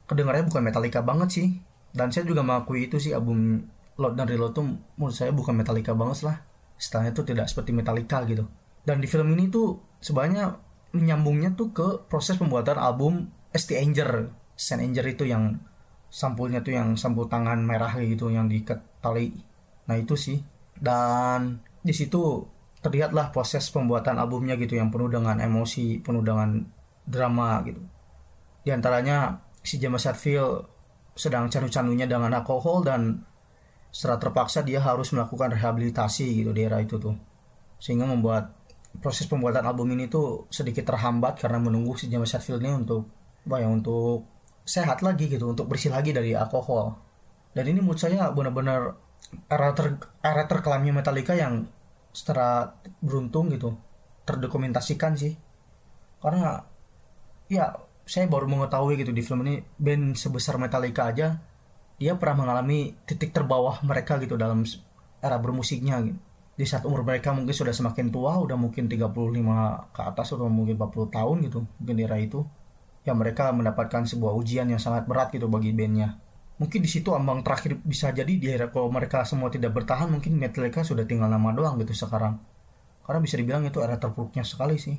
kedengarannya 0.07 0.47
bukan 0.47 0.63
Metallica 0.63 1.01
banget 1.03 1.29
sih 1.35 1.49
dan 1.91 2.15
saya 2.15 2.23
juga 2.23 2.47
mengakui 2.47 2.87
itu 2.87 3.03
sih 3.03 3.11
album 3.11 3.67
Lord 3.99 4.15
dan 4.15 4.31
Reload 4.31 4.53
tuh 4.55 4.65
menurut 4.95 5.17
saya 5.17 5.35
bukan 5.35 5.59
Metallica 5.59 5.97
banget 5.97 6.23
lah 6.23 6.39
stylenya 6.77 7.13
tuh 7.17 7.25
tidak 7.25 7.49
seperti 7.49 7.73
Metallica 7.73 8.23
gitu. 8.29 8.45
Dan 8.87 9.03
di 9.03 9.09
film 9.11 9.33
ini 9.35 9.51
tuh 9.51 9.99
sebenarnya 9.99 10.57
menyambungnya 10.95 11.53
tuh 11.59 11.75
ke 11.75 11.89
proses 12.07 12.39
pembuatan 12.39 12.79
album 12.79 13.29
ST. 13.53 13.75
Anger. 13.77 14.31
Saint 14.57 14.81
Anger 14.81 15.05
itu 15.05 15.29
yang 15.29 15.61
sampulnya 16.09 16.65
tuh 16.65 16.73
yang 16.73 16.97
sampul 16.97 17.29
tangan 17.29 17.61
merah 17.61 17.93
gitu 17.99 18.31
yang 18.31 18.49
diikat 18.49 18.81
tali 19.03 19.35
nah 19.87 19.95
itu 19.95 20.15
sih. 20.19 20.39
Dan 20.77 21.63
di 21.81 21.95
situ 21.95 22.43
terlihatlah 22.83 23.35
proses 23.35 23.67
pembuatan 23.73 24.19
albumnya 24.19 24.55
gitu 24.59 24.79
yang 24.79 24.93
penuh 24.93 25.11
dengan 25.11 25.39
emosi 25.39 26.03
penuh 26.03 26.23
dengan 26.23 26.63
drama 27.07 27.63
gitu. 27.67 27.83
Di 28.67 28.75
antaranya 28.75 29.47
si 29.63 29.79
James 29.79 30.03
Hetfield 30.03 30.67
sedang 31.17 31.49
canu-canunya 31.49 32.05
dengan 32.05 32.35
alkohol 32.35 32.85
dan 32.85 33.25
secara 33.91 34.21
terpaksa 34.21 34.61
dia 34.63 34.83
harus 34.83 35.11
melakukan 35.13 35.53
rehabilitasi 35.55 36.45
gitu 36.45 36.51
di 36.53 36.67
era 36.67 36.83
itu 36.83 37.01
tuh. 37.01 37.17
Sehingga 37.81 38.05
membuat 38.05 38.53
proses 39.01 39.29
pembuatan 39.29 39.65
album 39.65 39.93
ini 39.93 40.09
tuh 40.09 40.49
sedikit 40.49 40.89
terhambat 40.89 41.41
karena 41.41 41.61
menunggu 41.61 41.97
si 41.97 42.09
James 42.09 42.33
Hetfield 42.33 42.65
ini 42.65 42.73
untuk 42.73 43.09
ya 43.47 43.69
untuk 43.71 44.27
sehat 44.67 45.07
lagi 45.07 45.31
gitu 45.31 45.55
untuk 45.55 45.71
bersih 45.71 45.95
lagi 45.95 46.11
dari 46.11 46.35
alkohol. 46.35 46.99
Dan 47.55 47.71
ini 47.71 47.81
menurut 47.81 48.01
saya 48.01 48.29
benar-benar 48.35 48.99
era 49.47 49.71
ter 49.73 49.97
era 50.21 50.45
terkelamnya 50.45 50.93
Metallica 50.93 51.33
yang 51.39 51.65
secara 52.11 52.75
beruntung 53.01 53.53
gitu 53.53 53.79
terdokumentasikan 54.27 55.15
sih. 55.15 55.39
Karena 56.19 56.59
ya 57.47 57.71
saya 58.07 58.27
baru 58.27 58.51
mengetahui 58.51 58.99
gitu 59.03 59.15
di 59.15 59.23
film 59.23 59.47
ini 59.47 59.63
band 59.79 60.19
sebesar 60.19 60.59
Metallica 60.59 61.11
aja 61.11 61.39
dia 61.97 62.13
pernah 62.21 62.45
mengalami 62.45 62.93
titik 63.09 63.33
terbawah 63.33 63.81
mereka 63.81 64.21
gitu 64.21 64.37
dalam 64.37 64.65
era 65.25 65.37
bermusiknya 65.41 66.01
gitu. 66.05 66.21
Di 66.57 66.65
saat 66.65 66.89
umur 66.89 67.05
mereka 67.05 67.37
mungkin 67.37 67.53
sudah 67.53 67.73
semakin 67.77 68.09
tua, 68.09 68.41
udah 68.41 68.57
mungkin 68.57 68.89
35 68.89 69.13
ke 69.93 70.01
atas 70.01 70.33
atau 70.33 70.49
mungkin 70.49 70.81
40 70.81 71.13
tahun 71.13 71.37
gitu, 71.45 71.59
mungkin 71.69 71.97
era 72.01 72.17
itu. 72.17 72.49
Ya 73.05 73.13
mereka 73.13 73.53
mendapatkan 73.53 74.09
sebuah 74.09 74.33
ujian 74.33 74.73
yang 74.73 74.81
sangat 74.81 75.05
berat 75.05 75.29
gitu 75.37 75.53
bagi 75.53 75.77
bandnya. 75.77 76.17
Mungkin 76.57 76.81
di 76.81 76.89
situ 76.89 77.13
ambang 77.13 77.45
terakhir 77.45 77.77
bisa 77.85 78.09
jadi 78.09 78.33
di 78.33 78.49
era 78.49 78.73
kalau 78.73 78.89
mereka 78.89 79.29
semua 79.29 79.53
tidak 79.53 79.77
bertahan 79.77 80.09
mungkin 80.09 80.41
Metallica 80.41 80.81
sudah 80.81 81.05
tinggal 81.05 81.29
nama 81.29 81.53
doang 81.53 81.77
gitu 81.77 81.93
sekarang. 81.93 82.41
Karena 83.05 83.21
bisa 83.21 83.37
dibilang 83.37 83.69
itu 83.69 83.85
era 83.85 84.01
terpuruknya 84.01 84.41
sekali 84.41 84.81
sih. 84.81 84.97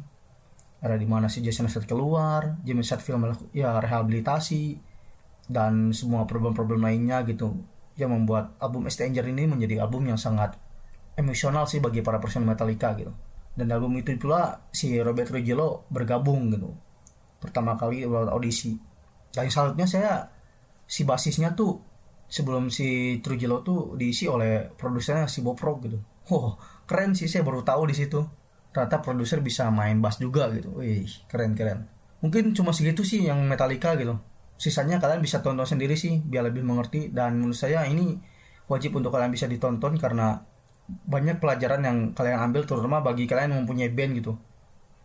Era 0.77 0.93
di 0.93 1.09
mana 1.09 1.25
si 1.25 1.41
Jason 1.41 1.65
Statham 1.65 1.97
keluar, 1.97 2.61
James 2.61 2.85
Hetfield 2.85 3.49
ya 3.49 3.81
rehabilitasi, 3.81 4.77
dan 5.47 5.95
semua 5.95 6.27
problem-problem 6.27 6.83
lainnya 6.83 7.23
gitu 7.23 7.55
yang 7.97 8.13
membuat 8.13 8.59
album 8.61 8.85
Stranger 8.91 9.25
ini 9.25 9.47
menjadi 9.49 9.81
album 9.81 10.05
yang 10.05 10.19
sangat 10.19 10.59
emosional 11.17 11.65
sih 11.65 11.81
bagi 11.81 12.05
para 12.05 12.21
personil 12.21 12.45
Metallica 12.45 12.93
gitu. 12.93 13.11
Dan 13.57 13.73
album 13.73 13.97
itu 13.97 14.13
pula 14.21 14.69
si 14.69 15.01
Robert 15.01 15.33
Trujillo 15.33 15.89
bergabung 15.89 16.53
gitu 16.53 16.77
pertama 17.41 17.73
kali 17.73 18.05
lewat 18.05 18.29
audisi. 18.29 18.77
Dan 19.33 19.49
selanjutnya 19.49 19.87
saya 19.89 20.11
si 20.85 21.01
basisnya 21.07 21.57
tuh 21.57 21.81
sebelum 22.29 22.69
si 22.69 23.17
Trujillo 23.23 23.65
tuh 23.65 23.97
diisi 23.97 24.29
oleh 24.29 24.69
produsernya 24.77 25.25
si 25.25 25.41
Bob 25.41 25.57
Rock 25.57 25.89
gitu. 25.89 25.97
Oh 26.29 26.53
keren 26.85 27.17
sih 27.17 27.25
saya 27.25 27.41
baru 27.41 27.65
tahu 27.65 27.89
di 27.89 27.95
situ. 27.97 28.21
Ternyata 28.69 29.01
produser 29.01 29.41
bisa 29.41 29.73
main 29.73 29.97
bass 29.97 30.21
juga 30.21 30.53
gitu. 30.53 30.77
Wih 30.77 31.09
keren 31.25 31.57
keren. 31.57 31.89
Mungkin 32.21 32.53
cuma 32.53 32.75
segitu 32.77 33.01
sih 33.01 33.25
yang 33.25 33.41
Metallica 33.49 33.97
gitu 33.97 34.21
sisanya 34.57 34.97
kalian 34.97 35.21
bisa 35.21 35.45
tonton 35.45 35.63
sendiri 35.63 35.93
sih 35.93 36.19
biar 36.25 36.49
lebih 36.49 36.65
mengerti. 36.65 37.13
Dan 37.13 37.39
menurut 37.39 37.57
saya 37.57 37.85
ini 37.85 38.17
wajib 38.67 38.97
untuk 38.97 39.13
kalian 39.13 39.31
bisa 39.31 39.45
ditonton 39.45 39.95
karena 39.95 40.41
banyak 40.87 41.39
pelajaran 41.39 41.81
yang 41.83 41.97
kalian 42.11 42.39
ambil 42.51 42.65
terutama 42.65 42.99
bagi 42.99 43.29
kalian 43.29 43.53
yang 43.53 43.59
mempunyai 43.63 43.91
band 43.93 44.11
gitu. 44.19 44.33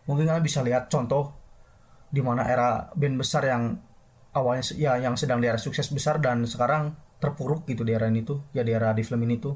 Mungkin 0.09 0.27
kalian 0.27 0.43
bisa 0.43 0.59
lihat 0.65 0.91
contoh 0.91 1.37
di 2.13 2.21
mana 2.21 2.45
era 2.45 2.91
band 2.93 3.15
besar 3.17 3.47
yang 3.47 3.79
awalnya 4.33 4.65
ya 4.77 4.97
yang 4.97 5.17
sedang 5.17 5.41
di 5.41 5.49
era 5.49 5.61
sukses 5.61 5.89
besar 5.93 6.17
dan 6.17 6.45
sekarang 6.45 6.97
terpuruk 7.21 7.65
gitu 7.69 7.85
di 7.85 7.93
era 7.95 8.09
ini 8.09 8.25
tuh 8.25 8.45
ya 8.51 8.65
di 8.65 8.73
era 8.73 8.91
di 8.91 9.01
film 9.05 9.23
ini 9.23 9.39
tuh 9.39 9.55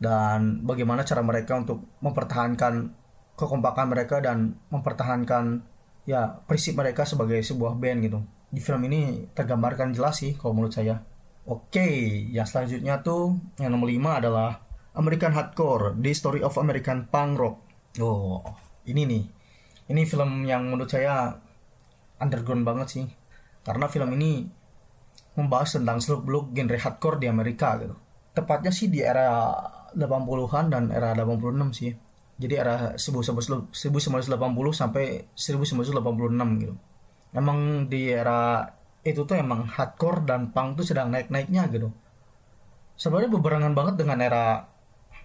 dan 0.00 0.64
bagaimana 0.64 1.04
cara 1.04 1.20
mereka 1.20 1.60
untuk 1.60 2.00
mempertahankan 2.00 2.96
kekompakan 3.36 3.86
mereka 3.88 4.20
dan 4.24 4.56
mempertahankan 4.72 5.60
ya 6.08 6.40
prinsip 6.48 6.76
mereka 6.76 7.04
sebagai 7.04 7.40
sebuah 7.44 7.76
band 7.76 7.98
gitu 8.08 8.20
di 8.50 8.58
film 8.58 8.82
ini 8.90 9.30
tergambarkan 9.30 9.94
jelas 9.94 10.18
sih 10.18 10.34
kalau 10.34 10.58
menurut 10.58 10.74
saya. 10.74 10.98
Oke, 11.46 11.86
yang 12.30 12.44
selanjutnya 12.44 12.98
tuh 13.00 13.38
yang 13.62 13.70
nomor 13.70 13.86
5 13.88 14.20
adalah 14.22 14.58
American 14.98 15.32
Hardcore, 15.32 15.94
The 15.96 16.12
Story 16.12 16.42
of 16.42 16.58
American 16.58 17.06
Punk 17.06 17.38
Rock. 17.38 17.56
Oh, 18.02 18.42
ini 18.90 19.06
nih. 19.06 19.24
Ini 19.90 20.02
film 20.06 20.46
yang 20.46 20.70
menurut 20.70 20.90
saya 20.90 21.34
underground 22.18 22.66
banget 22.66 22.88
sih. 22.90 23.06
Karena 23.62 23.86
film 23.86 24.10
ini 24.18 24.46
membahas 25.38 25.78
tentang 25.78 26.02
seluk-beluk 26.02 26.50
genre 26.50 26.78
hardcore 26.78 27.22
di 27.22 27.26
Amerika 27.30 27.78
gitu. 27.78 27.94
Tepatnya 28.34 28.74
sih 28.74 28.90
di 28.90 29.02
era 29.02 29.54
80-an 29.94 30.64
dan 30.70 30.84
era 30.90 31.14
86 31.14 31.70
sih. 31.74 31.90
Jadi 32.40 32.54
era 32.54 32.94
1980 32.98 33.74
sampai 34.74 35.30
1986 35.34 36.62
gitu 36.62 36.74
emang 37.34 37.86
di 37.86 38.10
era 38.10 38.66
itu 39.00 39.24
tuh 39.24 39.36
emang 39.38 39.64
hardcore 39.64 40.28
dan 40.28 40.52
punk 40.52 40.82
tuh 40.82 40.86
sedang 40.86 41.08
naik-naiknya 41.08 41.70
gitu. 41.72 41.88
Sebenarnya 43.00 43.32
bebarengan 43.32 43.72
banget 43.72 44.04
dengan 44.04 44.20
era 44.20 44.68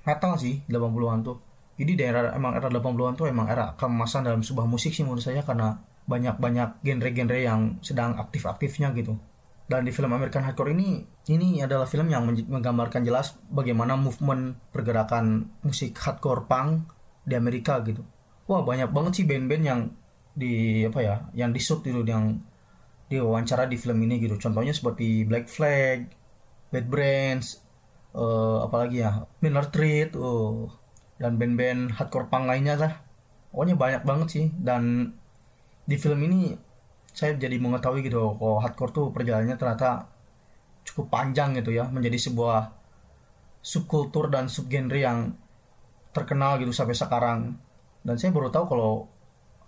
metal 0.07 0.39
sih 0.39 0.63
80-an 0.71 1.19
tuh. 1.25 1.37
Jadi 1.75 1.91
di 1.99 2.03
era 2.07 2.31
emang 2.31 2.55
era 2.55 2.71
80-an 2.71 3.13
tuh 3.19 3.27
emang 3.27 3.51
era 3.51 3.75
kemasan 3.75 4.23
dalam 4.23 4.39
sebuah 4.39 4.63
musik 4.63 4.95
sih 4.95 5.03
menurut 5.03 5.25
saya 5.25 5.43
karena 5.43 5.75
banyak-banyak 6.07 6.85
genre-genre 6.85 7.39
yang 7.41 7.81
sedang 7.83 8.15
aktif-aktifnya 8.15 8.95
gitu. 8.95 9.19
Dan 9.65 9.81
di 9.81 9.91
film 9.91 10.13
American 10.13 10.45
Hardcore 10.45 10.77
ini 10.77 11.01
ini 11.33 11.57
adalah 11.59 11.89
film 11.89 12.05
yang 12.07 12.29
menggambarkan 12.29 13.01
jelas 13.01 13.33
bagaimana 13.49 13.97
movement 13.97 14.69
pergerakan 14.69 15.57
musik 15.65 15.97
hardcore 15.97 16.45
punk 16.45 16.85
di 17.25 17.33
Amerika 17.33 17.81
gitu. 17.81 18.05
Wah 18.45 18.61
banyak 18.61 18.93
banget 18.93 19.11
sih 19.17 19.25
band-band 19.25 19.63
yang 19.65 19.79
di 20.35 20.83
apa 20.83 20.99
ya 20.99 21.15
yang 21.31 21.55
di 21.55 21.63
shoot 21.63 21.81
itu 21.87 22.03
yang 22.03 22.37
diwawancara 23.07 23.65
di 23.71 23.79
film 23.79 24.03
ini 24.03 24.19
gitu. 24.19 24.35
Contohnya 24.35 24.75
seperti 24.75 25.23
Black 25.23 25.47
Flag, 25.47 26.11
Bad 26.69 26.85
Brains, 26.91 27.61
uh, 28.13 28.65
apalagi 28.67 29.01
ya 29.05 29.23
Miller 29.39 29.65
Street, 29.71 30.11
uh, 30.17 30.67
dan 31.15 31.39
band-band 31.39 31.95
hardcore 31.95 32.27
punk 32.27 32.45
lainnya 32.49 32.75
lah. 32.75 32.93
Pokoknya 33.53 33.75
banyak 33.79 34.03
banget 34.03 34.27
sih 34.27 34.45
dan 34.59 35.15
di 35.87 35.95
film 35.95 36.19
ini 36.27 36.51
saya 37.15 37.37
jadi 37.39 37.55
mengetahui 37.55 38.03
gitu 38.03 38.35
kok 38.35 38.59
hardcore 38.59 38.91
tuh 38.91 39.05
perjalanannya 39.15 39.55
ternyata 39.55 40.11
cukup 40.83 41.07
panjang 41.07 41.55
gitu 41.55 41.71
ya 41.71 41.87
menjadi 41.87 42.19
sebuah 42.19 42.75
subkultur 43.63 44.27
dan 44.27 44.51
subgenre 44.51 44.99
yang 44.99 45.33
terkenal 46.11 46.59
gitu 46.59 46.75
sampai 46.75 46.93
sekarang. 46.93 47.39
Dan 48.05 48.15
saya 48.21 48.29
baru 48.35 48.53
tahu 48.53 48.65
kalau 48.69 49.09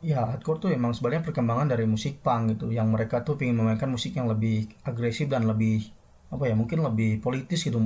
ya 0.02 0.30
hardcore 0.30 0.60
tuh 0.62 0.70
emang 0.70 0.94
sebenarnya 0.94 1.26
perkembangan 1.26 1.74
dari 1.74 1.90
musik 1.90 2.22
punk 2.22 2.54
gitu 2.54 2.70
yang 2.70 2.94
mereka 2.94 3.26
tuh 3.26 3.34
ingin 3.42 3.58
memainkan 3.58 3.90
musik 3.90 4.14
yang 4.14 4.30
lebih 4.30 4.70
agresif 4.86 5.26
dan 5.26 5.50
lebih 5.50 5.90
apa 6.30 6.44
ya 6.46 6.54
mungkin 6.54 6.84
lebih 6.84 7.24
politis 7.24 7.66
gitu 7.66 7.80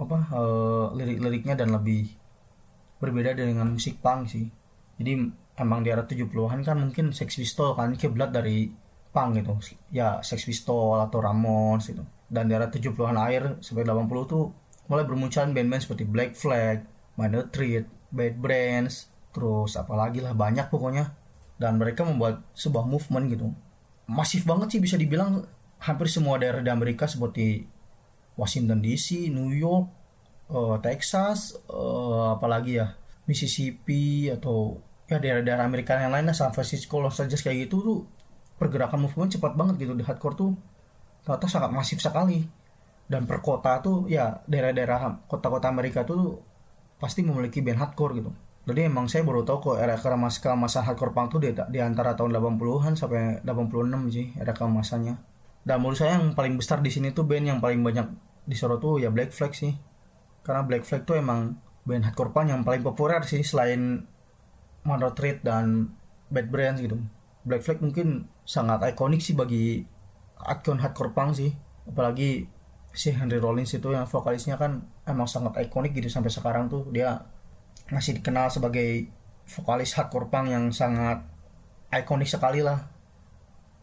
apa 0.00 0.18
uh, 0.32 0.86
lirik-liriknya 0.96 1.54
dan 1.60 1.76
lebih 1.76 2.08
berbeda 3.00 3.36
dengan 3.36 3.72
musik 3.72 4.00
punk 4.00 4.28
sih. 4.28 4.48
Jadi 5.00 5.12
emang 5.56 5.80
di 5.84 5.88
era 5.88 6.04
70-an 6.04 6.60
kan 6.64 6.76
mungkin 6.76 7.12
Sex 7.16 7.36
Pistol 7.36 7.72
kan 7.76 7.96
kiblat 7.96 8.32
dari 8.32 8.68
punk 9.12 9.40
gitu. 9.40 9.56
Ya 9.92 10.20
Sex 10.20 10.44
Pistol 10.44 11.00
atau 11.00 11.20
Ramones 11.20 11.88
gitu. 11.88 12.04
Dan 12.28 12.48
di 12.48 12.56
era 12.56 12.68
70-an 12.68 13.16
akhir 13.16 13.64
sampai 13.64 13.84
80 13.84 14.08
tuh 14.28 14.52
mulai 14.88 15.04
bermunculan 15.08 15.52
band-band 15.52 15.82
seperti 15.82 16.04
Black 16.04 16.32
Flag, 16.36 16.84
Minor 17.16 17.48
Threat, 17.52 17.88
Bad 18.12 18.34
Brains, 18.38 19.08
terus 19.30 19.78
apalagi 19.78 20.18
lah 20.18 20.34
banyak 20.34 20.66
pokoknya 20.66 21.19
dan 21.60 21.76
mereka 21.76 22.08
membuat 22.08 22.40
sebuah 22.56 22.88
movement 22.88 23.28
gitu. 23.36 23.52
Masif 24.08 24.48
banget 24.48 24.72
sih 24.72 24.80
bisa 24.80 24.96
dibilang 24.96 25.44
hampir 25.76 26.08
semua 26.08 26.40
daerah 26.40 26.64
di 26.64 26.72
Amerika 26.72 27.04
seperti 27.04 27.68
Washington 28.34 28.80
DC, 28.80 29.28
New 29.28 29.52
York, 29.52 29.86
uh, 30.48 30.80
Texas, 30.80 31.52
uh, 31.68 32.32
apalagi 32.40 32.80
ya 32.80 32.96
Mississippi 33.28 34.32
atau 34.32 34.80
ya 35.04 35.20
daerah-daerah 35.20 35.68
Amerika 35.68 36.00
yang 36.00 36.16
lainnya 36.16 36.32
San 36.32 36.50
Francisco, 36.56 36.98
Los 36.98 37.20
Angeles 37.20 37.44
kayak 37.44 37.68
gitu 37.68 37.76
tuh 37.84 37.98
pergerakan 38.56 39.04
movement 39.04 39.36
cepat 39.36 39.52
banget 39.52 39.84
gitu. 39.84 39.92
Di 39.92 40.02
hardcore 40.02 40.36
tuh 40.40 40.50
ternyata 41.28 41.46
sangat 41.46 41.70
masif 41.76 42.00
sekali. 42.00 42.40
Dan 43.10 43.26
per 43.26 43.44
kota 43.44 43.82
tuh 43.84 44.08
ya 44.08 44.40
daerah-daerah 44.48 45.28
kota-kota 45.28 45.68
Amerika 45.68 46.06
tuh 46.06 46.40
pasti 46.96 47.20
memiliki 47.26 47.58
band 47.60 47.82
hardcore 47.82 48.12
gitu 48.22 48.30
jadi 48.70 48.88
emang 48.88 49.10
saya 49.10 49.26
baru 49.26 49.42
tahu 49.42 49.74
kok 49.74 49.76
era 49.82 49.98
kemasan 49.98 50.56
masa 50.56 50.80
hardcore 50.86 51.12
punk 51.12 51.36
tuh 51.36 51.40
di, 51.42 51.50
di 51.52 51.78
antara 51.82 52.14
tahun 52.14 52.38
80-an 52.38 52.94
sampai 52.94 53.42
86 53.42 54.14
sih 54.14 54.26
era 54.38 54.54
kemasannya 54.54 55.30
dan 55.60 55.76
menurut 55.84 55.98
saya 56.00 56.16
yang 56.16 56.32
paling 56.32 56.56
besar 56.56 56.80
di 56.80 56.88
sini 56.88 57.12
tuh 57.12 57.28
band 57.28 57.44
yang 57.44 57.60
paling 57.60 57.84
banyak 57.84 58.08
disorot 58.48 58.80
tuh 58.80 58.96
ya 58.96 59.12
Black 59.12 59.32
Flag 59.36 59.52
sih. 59.52 59.76
Karena 60.40 60.64
Black 60.64 60.88
Flag 60.88 61.04
tuh 61.04 61.20
emang 61.20 61.60
band 61.84 62.08
hardcore 62.08 62.32
punk 62.32 62.48
yang 62.48 62.64
paling 62.64 62.80
populer 62.80 63.20
sih 63.28 63.44
selain 63.44 64.08
Mono 64.88 65.12
Treat 65.12 65.44
dan 65.44 65.92
Bad 66.32 66.48
Brains 66.48 66.80
gitu. 66.80 66.96
Black 67.44 67.60
Flag 67.60 67.84
mungkin 67.84 68.32
sangat 68.48 68.80
ikonik 68.88 69.20
sih 69.20 69.36
bagi 69.36 69.84
akun 70.40 70.80
hardcore 70.80 71.12
punk 71.12 71.36
sih. 71.36 71.52
Apalagi 71.84 72.48
si 72.90 73.12
Henry 73.12 73.36
Rollins 73.36 73.70
itu 73.76 73.92
yang 73.92 74.08
vokalisnya 74.08 74.56
kan 74.56 74.88
emang 75.04 75.28
sangat 75.28 75.60
ikonik 75.60 75.92
gitu 75.92 76.08
sampai 76.08 76.32
sekarang 76.32 76.72
tuh. 76.72 76.88
Dia 76.88 77.20
masih 77.90 78.18
dikenal 78.18 78.48
sebagai 78.50 79.10
vokalis 79.50 79.98
hardcore 79.98 80.30
punk 80.30 80.46
yang 80.50 80.70
sangat 80.70 81.26
ikonik 81.90 82.30
sekali 82.30 82.62
lah. 82.62 82.86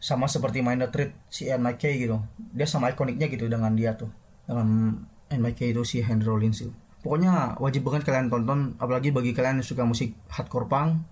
Sama 0.00 0.30
seperti 0.30 0.62
Minor 0.64 0.88
Treat 0.88 1.12
si 1.28 1.50
NYK 1.50 1.82
gitu. 2.00 2.16
Dia 2.54 2.64
sama 2.64 2.88
ikoniknya 2.88 3.28
gitu 3.28 3.50
dengan 3.50 3.74
dia 3.76 3.98
tuh. 3.98 4.08
Dengan 4.48 4.96
NYK 5.28 5.76
itu 5.76 5.82
si 5.84 6.00
Henry 6.00 6.24
Rollins 6.24 6.64
itu. 6.64 6.72
Pokoknya 7.04 7.54
wajib 7.62 7.86
banget 7.86 8.08
kalian 8.08 8.26
tonton 8.32 8.74
apalagi 8.82 9.14
bagi 9.14 9.30
kalian 9.30 9.62
yang 9.62 9.66
suka 9.66 9.86
musik 9.86 10.18
hardcore 10.34 10.66
punk 10.66 11.06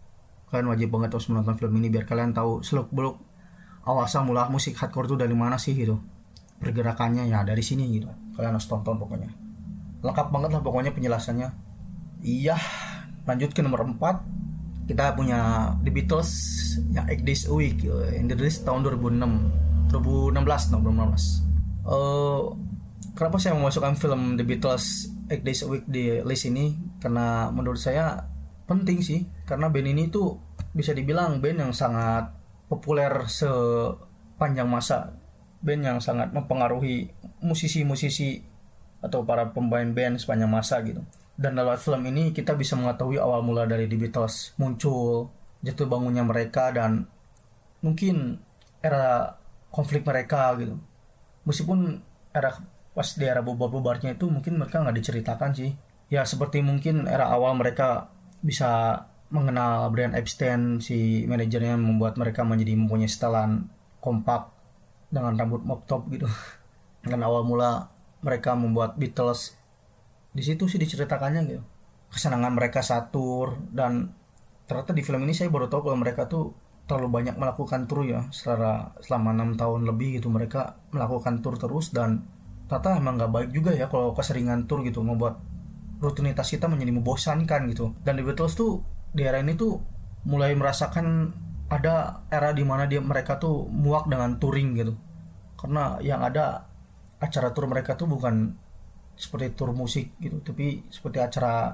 kalian 0.50 0.70
wajib 0.70 0.94
banget 0.94 1.10
harus 1.14 1.26
menonton 1.30 1.58
film 1.58 1.74
ini 1.78 1.90
biar 1.90 2.06
kalian 2.06 2.30
tahu 2.30 2.62
seluk 2.62 2.90
beluk 2.94 3.18
awal 3.86 4.06
mula 4.26 4.46
musik 4.50 4.78
hardcore 4.78 5.10
itu 5.10 5.16
dari 5.18 5.34
mana 5.34 5.58
sih 5.58 5.74
gitu. 5.74 6.02
Pergerakannya 6.58 7.28
ya 7.28 7.44
dari 7.44 7.62
sini 7.62 7.86
gitu. 7.92 8.10
Kalian 8.34 8.58
harus 8.58 8.66
tonton 8.66 8.98
pokoknya. 8.98 9.30
Lengkap 10.02 10.26
banget 10.32 10.50
lah 10.54 10.62
pokoknya 10.62 10.90
penjelasannya. 10.94 11.48
Iya 12.24 12.56
lanjut 13.26 13.50
ke 13.52 13.60
nomor 13.60 13.82
4 13.84 14.86
kita 14.86 15.18
punya 15.18 15.74
The 15.82 15.90
Beatles 15.90 16.30
yang 16.94 17.10
Eight 17.10 17.26
Days 17.26 17.50
a 17.50 17.52
Week 17.52 17.82
yang 17.84 18.30
dirilis 18.30 18.62
tahun 18.62 18.86
2006 18.86 19.90
2016 19.90 20.72
no 20.72 20.78
2016 20.82 21.46
uh, 21.86 22.42
kenapa 23.16 23.40
saya 23.40 23.56
memasukkan 23.56 23.96
film 23.96 24.36
The 24.36 24.44
Beatles 24.44 25.10
Eight 25.32 25.42
Days 25.42 25.64
a 25.64 25.68
Week 25.72 25.84
di 25.88 26.20
list 26.22 26.46
ini? 26.46 26.76
Karena 27.00 27.50
menurut 27.50 27.80
saya 27.80 28.28
penting 28.68 29.00
sih. 29.00 29.26
Karena 29.48 29.72
band 29.72 29.88
ini 29.88 30.12
tuh 30.12 30.36
bisa 30.76 30.92
dibilang 30.92 31.40
band 31.40 31.66
yang 31.66 31.72
sangat 31.72 32.30
populer 32.68 33.24
sepanjang 33.26 34.68
masa. 34.68 35.16
Band 35.64 35.82
yang 35.82 35.98
sangat 35.98 36.30
mempengaruhi 36.30 37.10
musisi-musisi 37.40 38.44
atau 39.00 39.24
para 39.24 39.50
pemain 39.50 39.86
band 39.86 40.20
sepanjang 40.20 40.50
masa 40.50 40.80
gitu 40.82 41.04
dan 41.36 41.52
lewat 41.52 41.84
film 41.84 42.02
ini 42.08 42.32
kita 42.32 42.56
bisa 42.56 42.74
mengetahui 42.80 43.20
awal 43.20 43.44
mula 43.44 43.68
dari 43.68 43.84
The 43.84 43.96
Beatles 44.00 44.56
muncul 44.56 45.28
jatuh 45.60 45.84
bangunnya 45.84 46.24
mereka 46.24 46.72
dan 46.72 47.04
mungkin 47.84 48.40
era 48.80 49.36
konflik 49.68 50.06
mereka 50.08 50.56
gitu. 50.56 50.80
Meskipun 51.44 52.00
era 52.32 52.56
pas 52.96 53.08
di 53.12 53.24
era 53.28 53.44
bubar-bubarnya 53.44 54.16
itu 54.16 54.32
mungkin 54.32 54.56
mereka 54.56 54.80
nggak 54.80 54.96
diceritakan 54.96 55.50
sih. 55.52 55.70
Ya 56.08 56.24
seperti 56.24 56.64
mungkin 56.64 57.04
era 57.04 57.28
awal 57.28 57.58
mereka 57.58 58.08
bisa 58.40 59.04
mengenal 59.28 59.90
Brian 59.90 60.14
Epstein 60.14 60.78
si 60.78 61.26
manajernya 61.26 61.76
membuat 61.76 62.14
mereka 62.14 62.46
menjadi 62.46 62.78
mempunyai 62.78 63.10
setelan 63.10 63.66
kompak 63.98 64.54
dengan 65.10 65.34
rambut 65.34 65.66
mop 65.66 65.84
top 65.84 66.08
gitu. 66.08 66.30
Dengan 67.06 67.30
awal 67.30 67.46
mula 67.46 67.90
mereka 68.18 68.58
membuat 68.58 68.98
Beatles 68.98 69.54
di 70.36 70.44
situ 70.44 70.68
sih 70.68 70.76
diceritakannya 70.76 71.40
gitu. 71.48 71.64
Kesenangan 72.12 72.52
mereka 72.52 72.84
satur 72.84 73.56
dan 73.72 74.12
ternyata 74.68 74.92
di 74.92 75.00
film 75.00 75.24
ini 75.24 75.32
saya 75.32 75.48
baru 75.48 75.72
tahu 75.72 75.88
kalau 75.88 75.98
mereka 75.98 76.28
tuh 76.28 76.52
terlalu 76.84 77.08
banyak 77.24 77.40
melakukan 77.40 77.88
tour 77.88 78.04
ya. 78.04 78.28
Secara 78.28 78.92
selama 79.00 79.32
enam 79.32 79.56
tahun 79.56 79.88
lebih 79.88 80.20
gitu 80.20 80.28
mereka 80.28 80.76
melakukan 80.92 81.40
tour 81.40 81.56
terus 81.56 81.96
dan 81.96 82.28
ternyata 82.68 83.00
emang 83.00 83.16
nggak 83.16 83.32
baik 83.32 83.50
juga 83.56 83.72
ya 83.72 83.88
kalau 83.88 84.12
keseringan 84.12 84.68
tour 84.68 84.84
gitu 84.84 85.00
membuat 85.00 85.40
rutinitas 86.04 86.52
kita 86.52 86.68
menjadi 86.68 86.92
membosankan 86.92 87.72
gitu. 87.72 87.96
Dan 88.04 88.20
di 88.20 88.22
Beatles 88.22 88.52
tuh 88.52 88.84
di 89.16 89.24
era 89.24 89.40
ini 89.40 89.56
tuh 89.56 89.80
mulai 90.28 90.52
merasakan 90.52 91.32
ada 91.66 92.22
era 92.28 92.52
di 92.52 92.62
mana 92.62 92.84
dia 92.84 93.00
mereka 93.00 93.40
tuh 93.40 93.64
muak 93.72 94.06
dengan 94.06 94.36
touring 94.36 94.76
gitu. 94.76 94.94
Karena 95.56 95.96
yang 96.04 96.20
ada 96.20 96.68
acara 97.16 97.50
tour 97.56 97.64
mereka 97.64 97.96
tuh 97.96 98.04
bukan 98.04 98.65
seperti 99.16 99.56
tour 99.56 99.72
musik 99.72 100.12
gitu 100.20 100.44
tapi 100.44 100.84
seperti 100.92 101.18
acara 101.18 101.72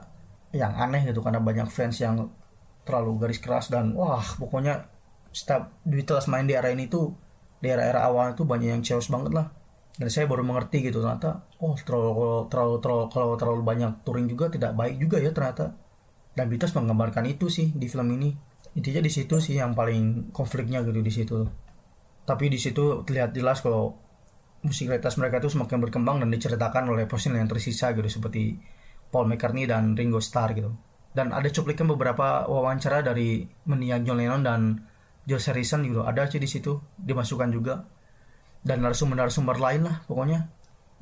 yang 0.55 0.73
aneh 0.79 1.03
gitu 1.11 1.21
karena 1.21 1.43
banyak 1.43 1.69
fans 1.69 1.99
yang 1.99 2.31
terlalu 2.87 3.27
garis 3.27 3.43
keras 3.43 3.67
dan 3.71 3.95
wah 3.99 4.23
pokoknya 4.39 4.87
setiap 5.33 5.73
Beatles 5.83 6.29
main 6.29 6.45
di 6.45 6.53
era 6.53 6.69
ini 6.69 6.87
tuh 6.87 7.17
di 7.59 7.71
era-era 7.73 8.05
awal 8.05 8.37
itu 8.37 8.45
banyak 8.45 8.69
yang 8.75 8.83
chaos 8.85 9.09
banget 9.09 9.33
lah. 9.33 9.49
Dan 9.93 10.09
saya 10.09 10.25
baru 10.25 10.45
mengerti 10.45 10.83
gitu 10.89 11.05
ternyata 11.05 11.47
oh 11.61 11.77
terlalu 11.79 12.49
terlalu 12.49 12.81
terlalu 12.81 13.05
kalau 13.13 13.35
terlalu 13.37 13.63
banyak 13.63 13.93
touring 14.05 14.27
juga 14.29 14.51
tidak 14.53 14.77
baik 14.77 15.01
juga 15.01 15.23
ya 15.23 15.33
ternyata. 15.33 15.73
Dan 16.35 16.49
Beatles 16.49 16.75
menggambarkan 16.75 17.25
itu 17.29 17.49
sih 17.49 17.73
di 17.73 17.87
film 17.89 18.13
ini. 18.13 18.35
Intinya 18.73 19.05
di 19.05 19.13
situ 19.13 19.37
sih 19.39 19.61
yang 19.61 19.77
paling 19.77 20.33
konfliknya 20.33 20.81
gitu 20.83 21.01
di 21.01 21.13
situ. 21.13 21.39
Tapi 22.25 22.49
di 22.49 22.59
situ 22.59 23.05
terlihat 23.05 23.37
jelas 23.37 23.61
kalau 23.61 24.02
musikalitas 24.63 25.19
mereka 25.19 25.43
itu 25.43 25.51
semakin 25.53 25.79
berkembang 25.83 26.23
dan 26.23 26.31
diceritakan 26.31 26.87
oleh 26.91 27.11
personil 27.11 27.43
yang 27.43 27.51
tersisa 27.51 27.91
gitu 27.93 28.07
seperti 28.07 28.59
Paul 29.11 29.29
McCartney 29.29 29.67
dan 29.67 29.99
Ringo 29.99 30.23
Starr 30.23 30.55
gitu. 30.55 30.73
Dan 31.13 31.35
ada 31.37 31.45
cuplikan 31.53 31.91
beberapa 31.91 32.49
wawancara 32.49 33.05
dari 33.05 33.45
mendiang 33.69 34.07
John 34.09 34.17
Lennon 34.17 34.43
dan 34.43 34.61
George 35.29 35.53
Harrison 35.53 35.85
gitu. 35.85 36.07
Ada 36.07 36.31
sih 36.31 36.41
di 36.41 36.49
situ 36.49 36.81
dimasukkan 36.97 37.51
juga. 37.53 37.85
Dan 38.63 38.81
narasumber-narasumber 38.81 39.59
lain 39.59 39.83
lah 39.85 39.97
pokoknya. 40.09 40.49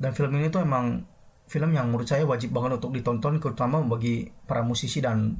Dan 0.01 0.11
film 0.17 0.33
ini 0.35 0.51
tuh 0.51 0.65
emang 0.65 1.05
film 1.47 1.71
yang 1.71 1.87
menurut 1.87 2.09
saya 2.09 2.25
wajib 2.27 2.51
banget 2.51 2.81
untuk 2.81 2.91
ditonton 2.91 3.39
terutama 3.39 3.79
bagi 3.85 4.27
para 4.47 4.65
musisi 4.65 4.99
dan 4.99 5.37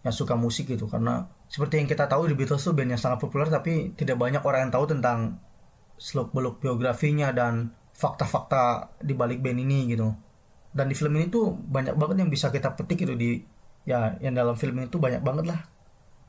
yang 0.00 0.16
suka 0.16 0.32
musik 0.32 0.64
gitu 0.72 0.88
karena 0.88 1.28
seperti 1.44 1.76
yang 1.76 1.84
kita 1.84 2.08
tahu 2.08 2.24
di 2.24 2.32
Beatles 2.32 2.64
tuh 2.64 2.72
band 2.72 2.96
yang 2.96 3.00
sangat 3.00 3.20
populer 3.20 3.52
tapi 3.52 3.92
tidak 3.92 4.16
banyak 4.16 4.40
orang 4.40 4.68
yang 4.68 4.72
tahu 4.72 4.88
tentang 4.88 5.36
seluk 6.00 6.32
beluk 6.32 6.64
biografinya 6.64 7.28
dan 7.28 7.76
fakta-fakta 7.92 8.96
di 9.04 9.12
balik 9.12 9.44
band 9.44 9.60
ini 9.60 9.92
gitu. 9.92 10.08
Dan 10.72 10.88
di 10.88 10.96
film 10.96 11.20
ini 11.20 11.28
tuh 11.28 11.52
banyak 11.52 11.92
banget 11.92 12.24
yang 12.24 12.32
bisa 12.32 12.48
kita 12.48 12.72
petik 12.72 13.04
gitu 13.04 13.12
di 13.12 13.36
ya 13.84 14.16
yang 14.24 14.32
dalam 14.32 14.56
film 14.56 14.80
ini 14.80 14.88
tuh 14.88 14.96
banyak 14.96 15.20
banget 15.20 15.52
lah. 15.52 15.60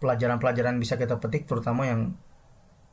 Pelajaran-pelajaran 0.04 0.76
bisa 0.76 1.00
kita 1.00 1.16
petik 1.24 1.48
terutama 1.48 1.88
yang 1.88 2.12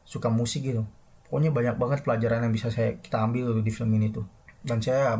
suka 0.06 0.30
musik 0.30 0.62
gitu. 0.62 0.86
Pokoknya 1.26 1.50
banyak 1.50 1.76
banget 1.82 1.98
pelajaran 2.06 2.46
yang 2.46 2.54
bisa 2.54 2.70
saya 2.70 2.94
kita 3.02 3.26
ambil 3.26 3.58
gitu 3.58 3.60
di 3.66 3.72
film 3.74 3.90
ini 3.98 4.14
tuh. 4.14 4.24
Dan 4.62 4.78
saya 4.78 5.18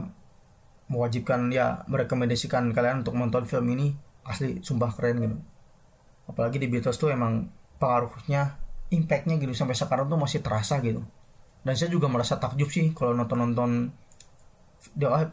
mewajibkan 0.89 1.51
ya 1.51 1.83
merekomendasikan 1.91 2.71
kalian 2.71 3.03
untuk 3.03 3.19
menonton 3.19 3.51
film 3.51 3.67
ini. 3.75 3.99
Asli 4.23 4.63
sumpah 4.63 4.95
keren 4.95 5.17
gitu. 5.25 5.37
Apalagi 6.29 6.61
di 6.61 6.69
Beatles 6.71 7.01
tuh 7.01 7.11
emang 7.11 7.51
pengaruhnya 7.81 8.61
impactnya 8.93 9.41
gitu 9.41 9.57
sampai 9.57 9.75
sekarang 9.75 10.07
tuh 10.07 10.21
masih 10.21 10.45
terasa 10.45 10.79
gitu 10.85 11.03
dan 11.69 11.75
saya 11.77 11.93
juga 11.93 12.09
merasa 12.09 12.41
takjub 12.41 12.73
sih 12.73 12.97
kalau 12.97 13.13
nonton-nonton 13.13 13.93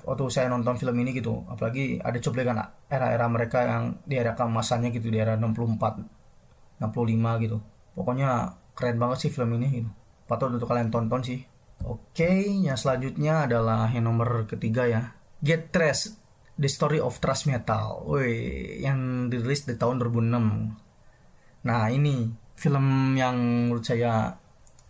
waktu 0.03 0.25
saya 0.27 0.51
nonton 0.51 0.75
film 0.75 0.99
ini 0.99 1.15
gitu 1.15 1.47
apalagi 1.47 2.03
ada 2.03 2.19
cuplikan 2.19 2.59
era-era 2.91 3.31
mereka 3.31 3.63
yang 3.63 3.83
di 4.03 4.19
era 4.19 4.35
kemasannya 4.35 4.91
gitu 4.91 5.07
di 5.07 5.15
era 5.15 5.39
64 5.39 6.83
65 6.83 7.43
gitu 7.47 7.57
pokoknya 7.95 8.51
keren 8.75 8.99
banget 8.99 9.17
sih 9.23 9.31
film 9.31 9.55
ini 9.55 9.67
gitu 9.79 9.89
patut 10.27 10.51
untuk 10.51 10.67
kalian 10.67 10.91
tonton 10.91 11.23
sih 11.23 11.39
Oke, 11.83 12.47
yang 12.65 12.79
selanjutnya 12.79 13.45
adalah 13.45 13.91
yang 13.91 14.07
nomor 14.07 14.47
ketiga 14.47 14.87
ya. 14.87 15.11
Get 15.43 15.75
Trash, 15.75 16.15
The 16.55 16.69
Story 16.71 17.03
of 17.03 17.19
Thrash 17.19 17.45
Metal. 17.45 18.07
Wih, 18.07 18.79
yang 18.79 19.27
dirilis 19.27 19.67
di 19.67 19.75
tahun 19.75 19.99
2006. 19.99 21.67
Nah, 21.67 21.83
ini 21.91 22.31
film 22.55 23.13
yang 23.19 23.35
menurut 23.67 23.83
saya 23.83 24.39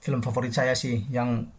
film 0.06 0.22
favorit 0.22 0.54
saya 0.54 0.78
sih 0.78 1.10
yang 1.10 1.50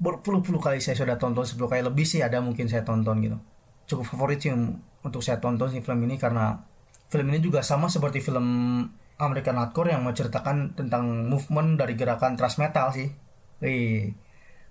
berpuluh-puluh 0.00 0.58
kali 0.58 0.80
saya 0.80 0.96
sudah 0.96 1.20
tonton 1.20 1.44
10 1.44 1.60
kali 1.60 1.84
lebih 1.84 2.08
sih 2.08 2.24
ada 2.24 2.40
mungkin 2.40 2.64
saya 2.72 2.82
tonton 2.88 3.20
gitu. 3.20 3.36
Cukup 3.84 4.08
favorit 4.16 4.40
sih 4.40 4.56
untuk 5.04 5.20
saya 5.20 5.36
tonton 5.36 5.68
sih 5.68 5.84
film 5.84 6.00
ini 6.08 6.16
karena 6.16 6.56
film 7.12 7.28
ini 7.28 7.44
juga 7.44 7.60
sama 7.60 7.92
seperti 7.92 8.24
film 8.24 8.46
American 9.20 9.60
Hardcore 9.60 9.92
yang 9.92 10.02
menceritakan 10.08 10.72
tentang 10.72 11.28
movement 11.28 11.76
dari 11.76 11.92
gerakan 11.92 12.40
thrash 12.40 12.56
metal 12.56 12.88
sih. 12.96 13.12
Wih, 13.60 14.16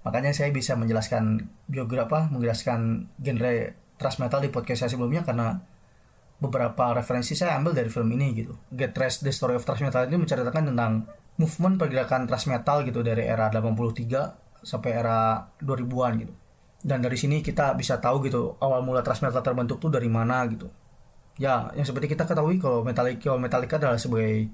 Makanya 0.02 0.34
saya 0.34 0.50
bisa 0.50 0.74
menjelaskan 0.74 1.46
biografi 1.70 2.10
apa, 2.10 2.20
menjelaskan 2.34 3.14
genre 3.22 3.54
thrash 4.02 4.18
metal 4.18 4.42
di 4.42 4.50
podcast 4.50 4.84
saya 4.84 4.98
sebelumnya 4.98 5.22
karena 5.22 5.62
beberapa 6.42 6.98
referensi 6.98 7.38
saya 7.38 7.62
ambil 7.62 7.78
dari 7.78 7.90
film 7.94 8.10
ini 8.18 8.34
gitu. 8.34 8.58
Get 8.74 8.98
Trash 8.98 9.22
The 9.22 9.30
Story 9.30 9.54
of 9.54 9.62
Thrash 9.62 9.86
Metal 9.86 10.10
ini 10.10 10.18
menceritakan 10.18 10.74
tentang 10.74 11.06
movement 11.42 11.82
pergerakan 11.82 12.30
thrash 12.30 12.46
metal 12.46 12.86
gitu 12.86 13.02
dari 13.02 13.26
era 13.26 13.50
83 13.50 14.62
sampai 14.62 14.92
era 14.94 15.50
2000-an 15.58 16.14
gitu. 16.22 16.34
Dan 16.82 17.02
dari 17.02 17.18
sini 17.18 17.42
kita 17.42 17.74
bisa 17.74 17.98
tahu 17.98 18.26
gitu 18.30 18.58
awal 18.62 18.86
mula 18.86 19.02
thrash 19.02 19.26
metal 19.26 19.42
terbentuk 19.42 19.82
tuh 19.82 19.90
dari 19.90 20.10
mana 20.10 20.46
gitu. 20.46 20.70
Ya, 21.42 21.74
yang 21.74 21.86
seperti 21.86 22.14
kita 22.14 22.30
ketahui 22.30 22.62
kalau 22.62 22.86
Metallica, 22.86 23.34
Metallica 23.38 23.82
adalah 23.82 23.98
sebagai 23.98 24.50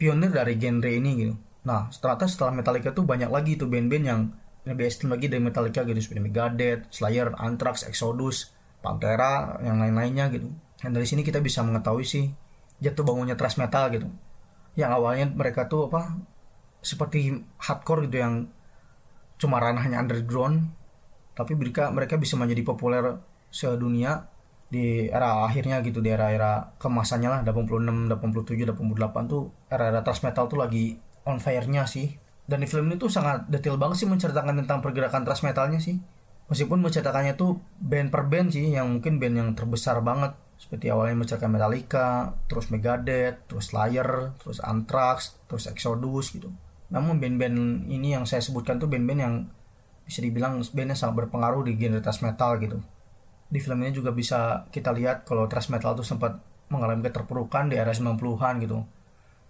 pionir 0.00 0.32
dari 0.32 0.56
genre 0.56 0.88
ini 0.88 1.10
gitu. 1.20 1.34
Nah, 1.68 1.92
ternyata 1.92 2.24
setelah 2.24 2.56
Metallica 2.56 2.96
tuh 2.96 3.04
banyak 3.04 3.28
lagi 3.28 3.60
tuh 3.60 3.68
band-band 3.68 4.04
yang 4.08 4.20
lebih 4.64 4.88
ekstrim 4.88 5.12
lagi 5.12 5.28
dari 5.28 5.44
Metallica 5.44 5.84
gitu 5.84 6.00
seperti 6.00 6.20
Megadeth, 6.24 6.88
Slayer, 6.88 7.36
Anthrax, 7.36 7.84
Exodus, 7.84 8.52
Pantera, 8.80 9.60
yang 9.60 9.76
lain-lainnya 9.80 10.32
gitu. 10.32 10.48
Dan 10.80 10.96
dari 10.96 11.04
sini 11.04 11.20
kita 11.20 11.44
bisa 11.44 11.60
mengetahui 11.60 12.04
sih 12.08 12.24
jatuh 12.80 13.04
bangunnya 13.04 13.36
thrash 13.36 13.60
metal 13.60 13.92
gitu. 13.92 14.08
Yang 14.80 14.90
awalnya 14.96 15.26
mereka 15.28 15.68
tuh 15.68 15.92
apa 15.92 16.16
seperti 16.80 17.36
hardcore 17.60 18.08
gitu 18.08 18.16
yang 18.24 18.48
cuma 19.36 19.60
ranahnya 19.60 20.00
underground, 20.00 20.72
tapi 21.36 21.52
mereka 21.56 21.92
mereka 21.92 22.16
bisa 22.16 22.40
menjadi 22.40 22.64
populer 22.64 23.20
sedunia 23.52 24.24
di 24.70 25.10
era 25.10 25.44
akhirnya 25.44 25.82
gitu 25.82 25.98
di 25.98 26.14
era-era 26.14 26.78
kemasannya 26.78 27.28
lah 27.28 27.40
86, 27.42 28.06
87, 28.06 28.70
88 28.70 29.32
tuh 29.32 29.50
era-era 29.66 30.00
thrash 30.06 30.22
metal 30.22 30.46
tuh 30.46 30.56
lagi 30.62 30.94
on 31.26 31.42
fire-nya 31.42 31.84
sih. 31.84 32.14
Dan 32.46 32.62
di 32.62 32.68
film 32.70 32.86
ini 32.90 32.96
tuh 32.98 33.10
sangat 33.10 33.50
detail 33.50 33.78
banget 33.78 34.02
sih 34.02 34.08
menceritakan 34.08 34.62
tentang 34.64 34.78
pergerakan 34.78 35.26
thrash 35.26 35.42
metalnya 35.42 35.82
sih. 35.82 35.98
Meskipun 36.50 36.82
menceritakannya 36.82 37.34
tuh 37.38 37.62
band 37.78 38.10
per 38.10 38.26
band 38.26 38.54
sih 38.54 38.70
yang 38.70 38.98
mungkin 38.98 39.22
band 39.22 39.34
yang 39.38 39.50
terbesar 39.54 40.02
banget 40.02 40.34
seperti 40.60 40.92
awalnya 40.92 41.16
menceritakan 41.16 41.56
Metallica, 41.56 42.36
terus 42.44 42.68
Megadeth, 42.68 43.48
terus 43.48 43.72
Slayer, 43.72 44.36
terus 44.36 44.60
Anthrax, 44.60 45.40
terus 45.48 45.64
Exodus 45.64 46.36
gitu. 46.36 46.52
Namun 46.92 47.16
band-band 47.16 47.88
ini 47.88 48.12
yang 48.12 48.28
saya 48.28 48.44
sebutkan 48.44 48.76
tuh 48.76 48.92
band-band 48.92 49.20
yang 49.24 49.34
bisa 50.04 50.20
dibilang 50.20 50.60
band 50.60 50.92
yang 50.92 50.98
sangat 51.00 51.24
berpengaruh 51.24 51.64
di 51.64 51.80
genre 51.80 52.04
thrash 52.04 52.20
metal 52.20 52.60
gitu. 52.60 52.78
Di 53.48 53.58
film 53.58 53.80
ini 53.80 53.96
juga 53.96 54.12
bisa 54.12 54.68
kita 54.68 54.92
lihat 54.92 55.24
kalau 55.24 55.48
thrash 55.48 55.72
metal 55.72 55.96
tuh 55.96 56.04
sempat 56.04 56.36
mengalami 56.68 57.08
keterpurukan 57.08 57.72
di 57.72 57.80
era 57.80 57.96
90-an 57.96 58.54
gitu. 58.60 58.84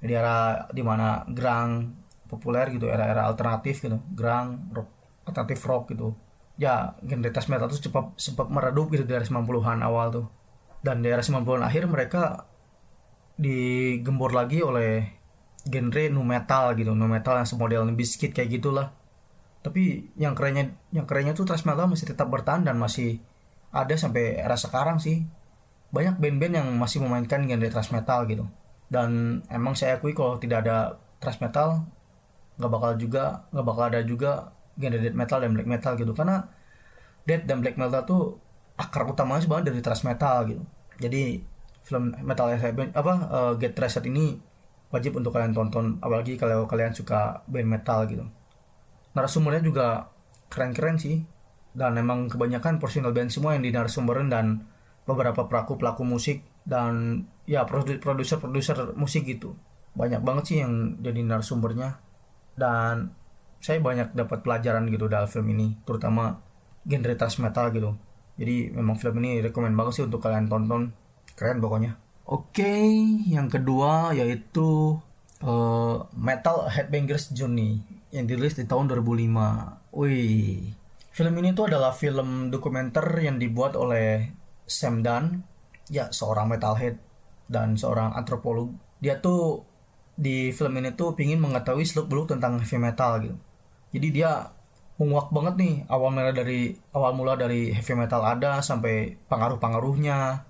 Di 0.00 0.14
era 0.14 0.70
di 0.70 0.80
mana 0.80 1.26
grunge, 1.26 2.00
populer 2.30 2.70
gitu 2.70 2.86
era-era 2.86 3.26
alternatif 3.26 3.82
gitu 3.82 3.98
grang 4.14 4.70
rock 4.70 4.86
alternatif 5.26 5.58
rock 5.66 5.90
gitu 5.90 6.14
ya 6.54 6.94
genre 7.02 7.30
thrash 7.34 7.50
metal 7.50 7.66
itu 7.66 7.90
cepat 7.90 8.14
sempat 8.14 8.46
meredup 8.46 8.86
gitu 8.94 9.02
dari 9.02 9.26
90-an 9.26 9.82
awal 9.82 10.06
tuh 10.14 10.26
dan 10.80 11.04
di 11.04 11.12
era 11.12 11.20
90-an 11.20 11.64
akhir 11.64 11.84
mereka 11.88 12.48
digembor 13.40 14.36
lagi 14.36 14.60
oleh 14.60 15.20
genre 15.64 16.04
nu 16.12 16.24
metal 16.24 16.76
gitu. 16.76 16.92
Nu 16.92 17.08
metal 17.08 17.40
yang 17.40 17.48
semodel 17.48 17.88
biscuit 17.92 18.32
kayak 18.32 18.60
gitulah. 18.60 18.92
Tapi 19.60 20.12
yang 20.16 20.32
kerennya 20.32 20.72
yang 20.92 21.04
kerennya 21.04 21.36
tuh 21.36 21.44
thrash 21.44 21.68
metal 21.68 21.84
masih 21.88 22.08
tetap 22.08 22.32
bertahan 22.32 22.64
dan 22.64 22.80
masih 22.80 23.20
ada 23.72 23.92
sampai 23.96 24.40
era 24.40 24.56
sekarang 24.56 24.96
sih. 25.00 25.24
Banyak 25.92 26.16
band-band 26.16 26.54
yang 26.64 26.68
masih 26.80 27.04
memainkan 27.04 27.44
genre 27.44 27.68
thrash 27.68 27.92
metal 27.92 28.24
gitu. 28.24 28.48
Dan 28.88 29.40
emang 29.52 29.76
saya 29.76 30.00
akui 30.00 30.16
kalau 30.16 30.40
tidak 30.40 30.64
ada 30.64 30.96
thrash 31.20 31.40
metal 31.40 31.84
nggak 32.60 32.72
bakal 32.72 32.92
juga 33.00 33.48
nggak 33.52 33.66
bakal 33.66 33.84
ada 33.88 34.00
juga 34.04 34.52
genre 34.76 35.00
death 35.00 35.16
metal 35.16 35.38
dan 35.44 35.50
black 35.52 35.68
metal 35.68 35.92
gitu. 36.00 36.12
Karena 36.16 36.48
death 37.28 37.44
dan 37.44 37.60
black 37.60 37.76
metal 37.76 38.04
tuh 38.08 38.40
akar 38.80 39.04
utamanya 39.04 39.44
sebenarnya 39.44 39.68
dari 39.68 39.80
thrash 39.84 40.04
metal 40.08 40.48
gitu. 40.48 40.64
Jadi 40.96 41.44
film 41.84 42.16
metal 42.24 42.48
apa 42.54 43.14
uh, 43.28 43.52
Get 43.60 43.76
Trashed 43.76 44.04
ini 44.08 44.40
wajib 44.90 45.18
untuk 45.20 45.34
kalian 45.34 45.52
tonton 45.52 45.98
apalagi 46.02 46.34
kalau 46.40 46.64
kalian 46.64 46.96
suka 46.96 47.44
band 47.44 47.68
metal 47.68 48.08
gitu. 48.08 48.24
Narasumbernya 49.12 49.62
juga 49.62 50.08
keren-keren 50.50 50.96
sih 50.98 51.22
dan 51.74 51.94
memang 51.94 52.26
kebanyakan 52.26 52.82
personal 52.82 53.14
band 53.14 53.30
semua 53.30 53.54
yang 53.54 53.62
di 53.62 53.70
narasumberin 53.70 54.26
dan 54.30 54.66
beberapa 55.06 55.46
pelaku 55.46 55.78
pelaku 55.78 56.02
musik 56.02 56.42
dan 56.66 57.24
ya 57.46 57.66
produser 57.66 58.38
produser 58.38 58.76
musik 58.98 59.26
gitu. 59.26 59.54
Banyak 59.94 60.22
banget 60.22 60.44
sih 60.46 60.56
yang 60.62 60.98
jadi 61.02 61.22
narasumbernya 61.26 61.98
dan 62.58 63.14
saya 63.60 63.78
banyak 63.78 64.16
dapat 64.16 64.40
pelajaran 64.40 64.88
gitu 64.88 65.06
dalam 65.06 65.28
film 65.28 65.46
ini 65.52 65.76
terutama 65.84 66.40
genre 66.88 67.14
thrash 67.14 67.38
metal 67.38 67.68
gitu 67.70 67.92
jadi 68.40 68.72
memang 68.72 68.96
film 68.96 69.20
ini 69.20 69.44
rekomend 69.44 69.76
banget 69.76 70.00
sih 70.00 70.04
untuk 70.08 70.24
kalian 70.24 70.48
tonton. 70.48 70.96
Keren 71.36 71.60
pokoknya. 71.60 72.00
Oke 72.24 72.72
yang 73.28 73.52
kedua 73.52 74.16
yaitu 74.16 74.96
uh, 75.44 75.96
Metal 76.16 76.64
Headbangers 76.72 77.36
Journey 77.36 77.84
yang 78.08 78.24
dirilis 78.24 78.56
di 78.56 78.64
tahun 78.64 78.88
2005 78.88 79.92
wih. 79.92 80.72
Film 81.12 81.34
ini 81.36 81.52
tuh 81.52 81.68
adalah 81.68 81.92
film 81.92 82.48
dokumenter 82.48 83.04
yang 83.20 83.36
dibuat 83.36 83.76
oleh 83.76 84.32
Sam 84.64 85.04
Dunn. 85.04 85.44
Ya 85.92 86.08
seorang 86.08 86.48
metalhead 86.48 86.96
dan 87.44 87.76
seorang 87.76 88.16
antropolog. 88.16 88.72
Dia 89.04 89.20
tuh 89.20 89.68
di 90.16 90.48
film 90.56 90.80
ini 90.80 90.96
tuh 90.96 91.12
pingin 91.12 91.44
mengetahui 91.44 91.84
seluk 91.84 92.08
beluk 92.08 92.32
tentang 92.32 92.56
heavy 92.56 92.78
metal 92.80 93.20
gitu. 93.20 93.36
Jadi 93.90 94.08
dia 94.16 94.48
menguak 95.00 95.32
banget 95.32 95.54
nih 95.56 95.74
awal 95.88 96.12
mula 96.12 96.28
dari 96.36 96.76
awal 96.92 97.16
mula 97.16 97.32
dari 97.40 97.72
heavy 97.72 97.96
metal 97.96 98.20
ada 98.20 98.60
sampai 98.60 99.16
pengaruh-pengaruhnya 99.32 100.44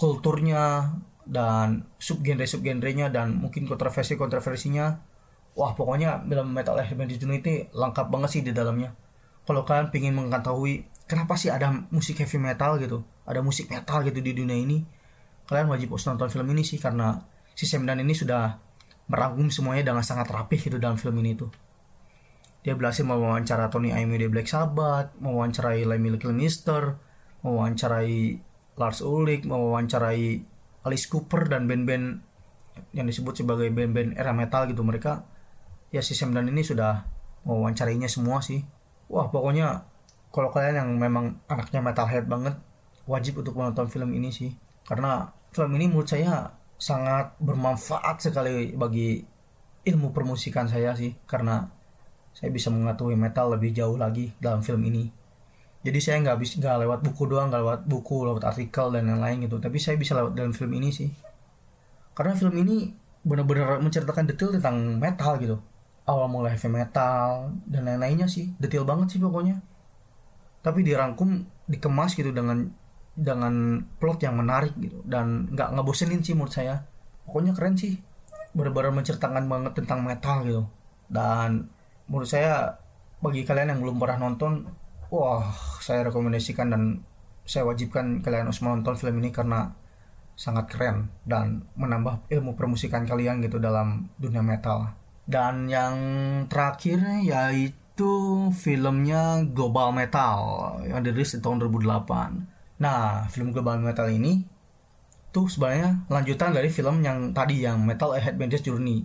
kulturnya 0.00 0.96
dan 1.28 1.84
subgenre 2.00 2.48
subgenrenya 2.48 3.12
dan 3.12 3.36
mungkin 3.36 3.68
kontroversi 3.68 4.16
kontroversinya 4.16 5.04
wah 5.52 5.76
pokoknya 5.76 6.24
film 6.24 6.56
metal 6.56 6.80
heavy 6.80 6.96
metal 6.96 7.28
ini 7.28 7.68
lengkap 7.68 8.08
banget 8.08 8.30
sih 8.32 8.42
di 8.42 8.56
dalamnya. 8.56 8.96
Kalau 9.44 9.68
kalian 9.68 9.92
pingin 9.92 10.16
mengetahui 10.16 10.88
kenapa 11.04 11.36
sih 11.36 11.52
ada 11.52 11.68
musik 11.92 12.24
heavy 12.24 12.40
metal 12.40 12.80
gitu 12.80 13.04
ada 13.28 13.42
musik 13.42 13.66
metal 13.66 14.00
gitu 14.06 14.22
di 14.22 14.32
dunia 14.32 14.54
ini 14.54 14.80
kalian 15.50 15.66
wajib 15.66 15.90
harus 15.90 16.06
nonton 16.06 16.30
film 16.30 16.46
ini 16.54 16.62
sih 16.62 16.78
karena 16.78 17.18
si 17.58 17.66
Sam 17.66 17.82
Dan 17.82 18.00
ini 18.00 18.14
sudah 18.14 18.56
merangkum 19.10 19.50
semuanya 19.50 19.90
dengan 19.90 20.06
sangat 20.06 20.30
rapih 20.30 20.62
gitu 20.70 20.78
dalam 20.78 20.94
film 20.94 21.18
ini 21.18 21.34
tuh 21.34 21.50
dia 22.60 22.76
berhasil 22.76 23.04
mewawancara 23.04 23.72
Tony 23.72 23.92
Iommi 23.92 24.20
di 24.20 24.28
Black 24.28 24.48
Sabbath 24.48 25.16
mewawancarai 25.16 25.84
Lemmy 25.88 26.12
Kilmister 26.20 27.00
mewawancarai 27.40 28.36
Lars 28.76 29.00
Ulrich 29.00 29.48
mewawancarai 29.48 30.44
Alice 30.84 31.06
Cooper 31.08 31.48
dan 31.48 31.68
band-band 31.68 32.24
yang 32.96 33.04
disebut 33.04 33.44
sebagai 33.44 33.68
band-band 33.68 34.16
era 34.16 34.32
metal 34.32 34.64
gitu 34.70 34.80
mereka. 34.80 35.28
Ya 35.92 36.00
si 36.00 36.16
Sam 36.16 36.32
dan 36.32 36.48
ini 36.48 36.64
sudah 36.64 37.04
mewawancarinya 37.44 38.08
semua 38.08 38.40
sih. 38.40 38.64
Wah 39.10 39.28
pokoknya 39.28 39.84
kalau 40.30 40.48
kalian 40.54 40.86
yang 40.86 40.90
memang 40.96 41.42
anaknya 41.50 41.82
metalhead 41.82 42.30
banget 42.30 42.56
wajib 43.04 43.42
untuk 43.42 43.58
menonton 43.58 43.90
film 43.90 44.14
ini 44.14 44.30
sih. 44.30 44.54
Karena 44.86 45.28
film 45.50 45.74
ini 45.76 45.90
menurut 45.90 46.08
saya 46.08 46.48
sangat 46.80 47.36
bermanfaat 47.42 48.30
sekali 48.30 48.72
bagi 48.72 49.20
ilmu 49.84 50.14
permusikan 50.14 50.70
saya 50.70 50.94
sih. 50.94 51.12
Karena 51.26 51.66
saya 52.30 52.50
bisa 52.54 52.70
mengetahui 52.70 53.18
metal 53.18 53.52
lebih 53.52 53.74
jauh 53.74 53.98
lagi 53.98 54.32
dalam 54.38 54.62
film 54.62 54.80
ini. 54.86 55.10
Jadi 55.80 55.98
saya 55.98 56.20
nggak 56.20 56.38
bisa 56.40 56.60
nggak 56.60 56.76
lewat 56.84 57.00
buku 57.00 57.22
doang 57.24 57.48
nggak 57.48 57.60
lewat 57.64 57.80
buku 57.88 58.16
lewat 58.28 58.44
artikel 58.44 58.92
dan 58.92 59.08
lain-lain 59.08 59.48
gitu. 59.48 59.56
Tapi 59.56 59.80
saya 59.80 59.96
bisa 59.96 60.12
lewat 60.12 60.36
dalam 60.36 60.52
film 60.52 60.72
ini 60.76 60.92
sih. 60.92 61.08
Karena 62.12 62.36
film 62.36 62.52
ini 62.60 62.92
benar-benar 63.24 63.80
menceritakan 63.80 64.28
detail 64.28 64.52
tentang 64.60 65.00
metal 65.00 65.40
gitu. 65.40 65.56
Awal 66.04 66.26
mulai 66.28 66.56
heavy 66.56 66.68
metal 66.68 67.56
dan 67.64 67.88
lain-lainnya 67.88 68.28
sih. 68.28 68.52
Detail 68.60 68.84
banget 68.84 69.16
sih 69.16 69.20
pokoknya. 69.24 69.56
Tapi 70.60 70.84
dirangkum 70.84 71.48
dikemas 71.64 72.12
gitu 72.12 72.28
dengan 72.28 72.68
dengan 73.16 73.80
plot 73.96 74.20
yang 74.20 74.36
menarik 74.36 74.76
gitu. 74.76 75.00
Dan 75.08 75.48
nggak 75.56 75.80
ngebosenin 75.80 76.20
sih 76.20 76.36
menurut 76.36 76.52
saya. 76.52 76.84
Pokoknya 77.24 77.56
keren 77.56 77.80
sih. 77.80 77.96
Benar-benar 78.52 78.92
menceritakan 78.92 79.48
banget 79.48 79.72
tentang 79.80 80.04
metal 80.04 80.44
gitu. 80.44 80.62
Dan 81.08 81.72
menurut 82.10 82.26
saya 82.26 82.74
bagi 83.22 83.46
kalian 83.46 83.76
yang 83.76 83.80
belum 83.80 84.02
pernah 84.02 84.26
nonton 84.26 84.66
wah 85.14 85.46
saya 85.78 86.10
rekomendasikan 86.10 86.74
dan 86.74 86.82
saya 87.46 87.66
wajibkan 87.66 88.20
kalian 88.20 88.50
harus 88.50 88.62
menonton 88.62 88.94
film 88.98 89.22
ini 89.22 89.30
karena 89.30 89.70
sangat 90.34 90.72
keren 90.72 91.12
dan 91.28 91.68
menambah 91.76 92.26
ilmu 92.32 92.56
permusikan 92.56 93.04
kalian 93.04 93.44
gitu 93.44 93.60
dalam 93.60 94.08
dunia 94.16 94.40
metal. 94.40 94.96
Dan 95.28 95.68
yang 95.68 95.96
terakhir 96.48 97.22
yaitu 97.22 98.48
filmnya 98.56 99.44
Global 99.44 99.92
Metal 99.92 100.40
yang 100.88 101.04
dirilis 101.04 101.36
di 101.36 101.40
tahun 101.44 101.60
2008 101.68 102.80
nah 102.80 103.28
film 103.28 103.52
Global 103.52 103.76
Metal 103.76 104.08
ini 104.08 104.40
tuh 105.30 105.46
sebenarnya 105.52 106.08
lanjutan 106.08 106.56
dari 106.56 106.72
film 106.72 107.04
yang 107.04 107.36
tadi 107.36 107.60
yang 107.60 107.84
Metal 107.84 108.16
A 108.16 108.18
Headbanger's 108.18 108.64
Journey 108.64 109.04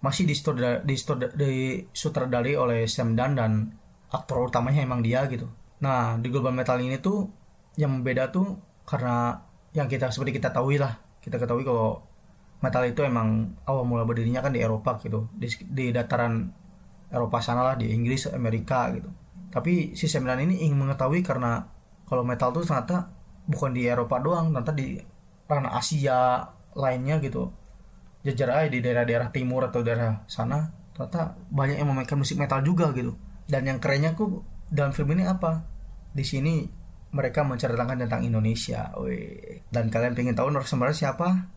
masih 0.00 0.24
disutradari 0.24 2.56
oleh 2.56 2.88
Sam 2.88 3.12
Dunn 3.12 3.36
dan 3.36 3.76
aktor 4.08 4.48
utamanya 4.48 4.80
emang 4.80 5.04
dia 5.04 5.28
gitu. 5.28 5.44
Nah 5.84 6.16
di 6.16 6.32
Global 6.32 6.56
Metal 6.56 6.80
ini 6.80 6.96
tuh 6.98 7.28
yang 7.76 8.00
beda 8.00 8.32
tuh 8.32 8.56
karena 8.88 9.36
yang 9.76 9.86
kita 9.86 10.08
seperti 10.08 10.40
kita 10.40 10.50
tahu 10.50 10.80
lah. 10.80 10.96
Kita 11.20 11.36
ketahui 11.36 11.68
kalau 11.68 12.00
metal 12.64 12.80
itu 12.88 13.04
emang 13.04 13.60
awal 13.68 13.84
mula 13.84 14.08
berdirinya 14.08 14.40
kan 14.40 14.56
di 14.56 14.64
Eropa 14.64 14.96
gitu. 15.04 15.28
Di, 15.36 15.52
di 15.68 15.92
dataran 15.92 16.48
Eropa 17.12 17.44
sana 17.44 17.60
lah 17.60 17.76
di 17.76 17.92
Inggris 17.92 18.24
Amerika 18.32 18.88
gitu. 18.96 19.12
Tapi 19.52 19.92
si 19.92 20.08
Sam 20.08 20.24
Dunn 20.24 20.48
ini 20.48 20.64
ingin 20.64 20.80
mengetahui 20.80 21.20
karena 21.20 21.60
kalau 22.08 22.24
metal 22.24 22.56
tuh 22.56 22.64
ternyata 22.64 23.12
bukan 23.46 23.76
di 23.76 23.84
Eropa 23.84 24.16
doang 24.16 24.48
ternyata 24.50 24.72
di 24.72 24.96
ranah 25.50 25.76
Asia 25.76 26.46
lainnya 26.78 27.18
gitu 27.18 27.50
jajar 28.20 28.48
aja 28.52 28.68
di 28.68 28.84
daerah-daerah 28.84 29.32
timur 29.32 29.64
atau 29.68 29.80
daerah 29.80 30.24
sana 30.28 30.68
ternyata 30.92 31.40
banyak 31.48 31.80
yang 31.80 31.88
memainkan 31.88 32.20
musik 32.20 32.36
metal 32.36 32.60
juga 32.60 32.92
gitu. 32.92 33.16
Dan 33.48 33.66
yang 33.66 33.80
kerennya 33.80 34.12
tuh 34.12 34.44
dalam 34.68 34.92
film 34.92 35.16
ini 35.16 35.24
apa? 35.24 35.64
Di 36.12 36.22
sini 36.22 36.68
mereka 37.10 37.42
menceritakan 37.42 38.06
tentang 38.06 38.22
Indonesia 38.22 38.94
Wih. 39.00 39.66
dan 39.72 39.90
kalian 39.90 40.14
pengen 40.14 40.36
tahu 40.36 40.52
narasumbernya 40.52 40.94
siapa? 40.94 41.50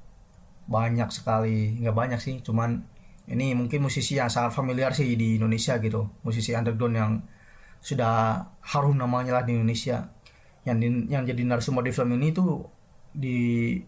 Banyak 0.65 1.12
sekali 1.12 1.78
nggak 1.84 1.95
banyak 1.95 2.19
sih 2.23 2.39
cuman 2.41 2.82
ini 3.28 3.56
mungkin 3.56 3.84
musisi 3.84 4.19
yang 4.19 4.28
sangat 4.28 4.56
familiar 4.56 4.91
sih 4.95 5.13
di 5.19 5.36
Indonesia 5.38 5.78
gitu. 5.80 6.08
Musisi 6.23 6.56
underground 6.56 6.95
yang 6.95 7.12
sudah 7.84 8.47
harum 8.63 8.95
namanya 8.95 9.39
lah 9.39 9.43
di 9.43 9.60
Indonesia. 9.60 10.08
Yang 10.63 10.78
di, 10.80 10.88
yang 11.12 11.23
jadi 11.28 11.41
narasumber 11.43 11.84
di 11.84 11.91
film 11.91 12.15
ini 12.15 12.32
tuh 12.32 12.63
di 13.13 13.38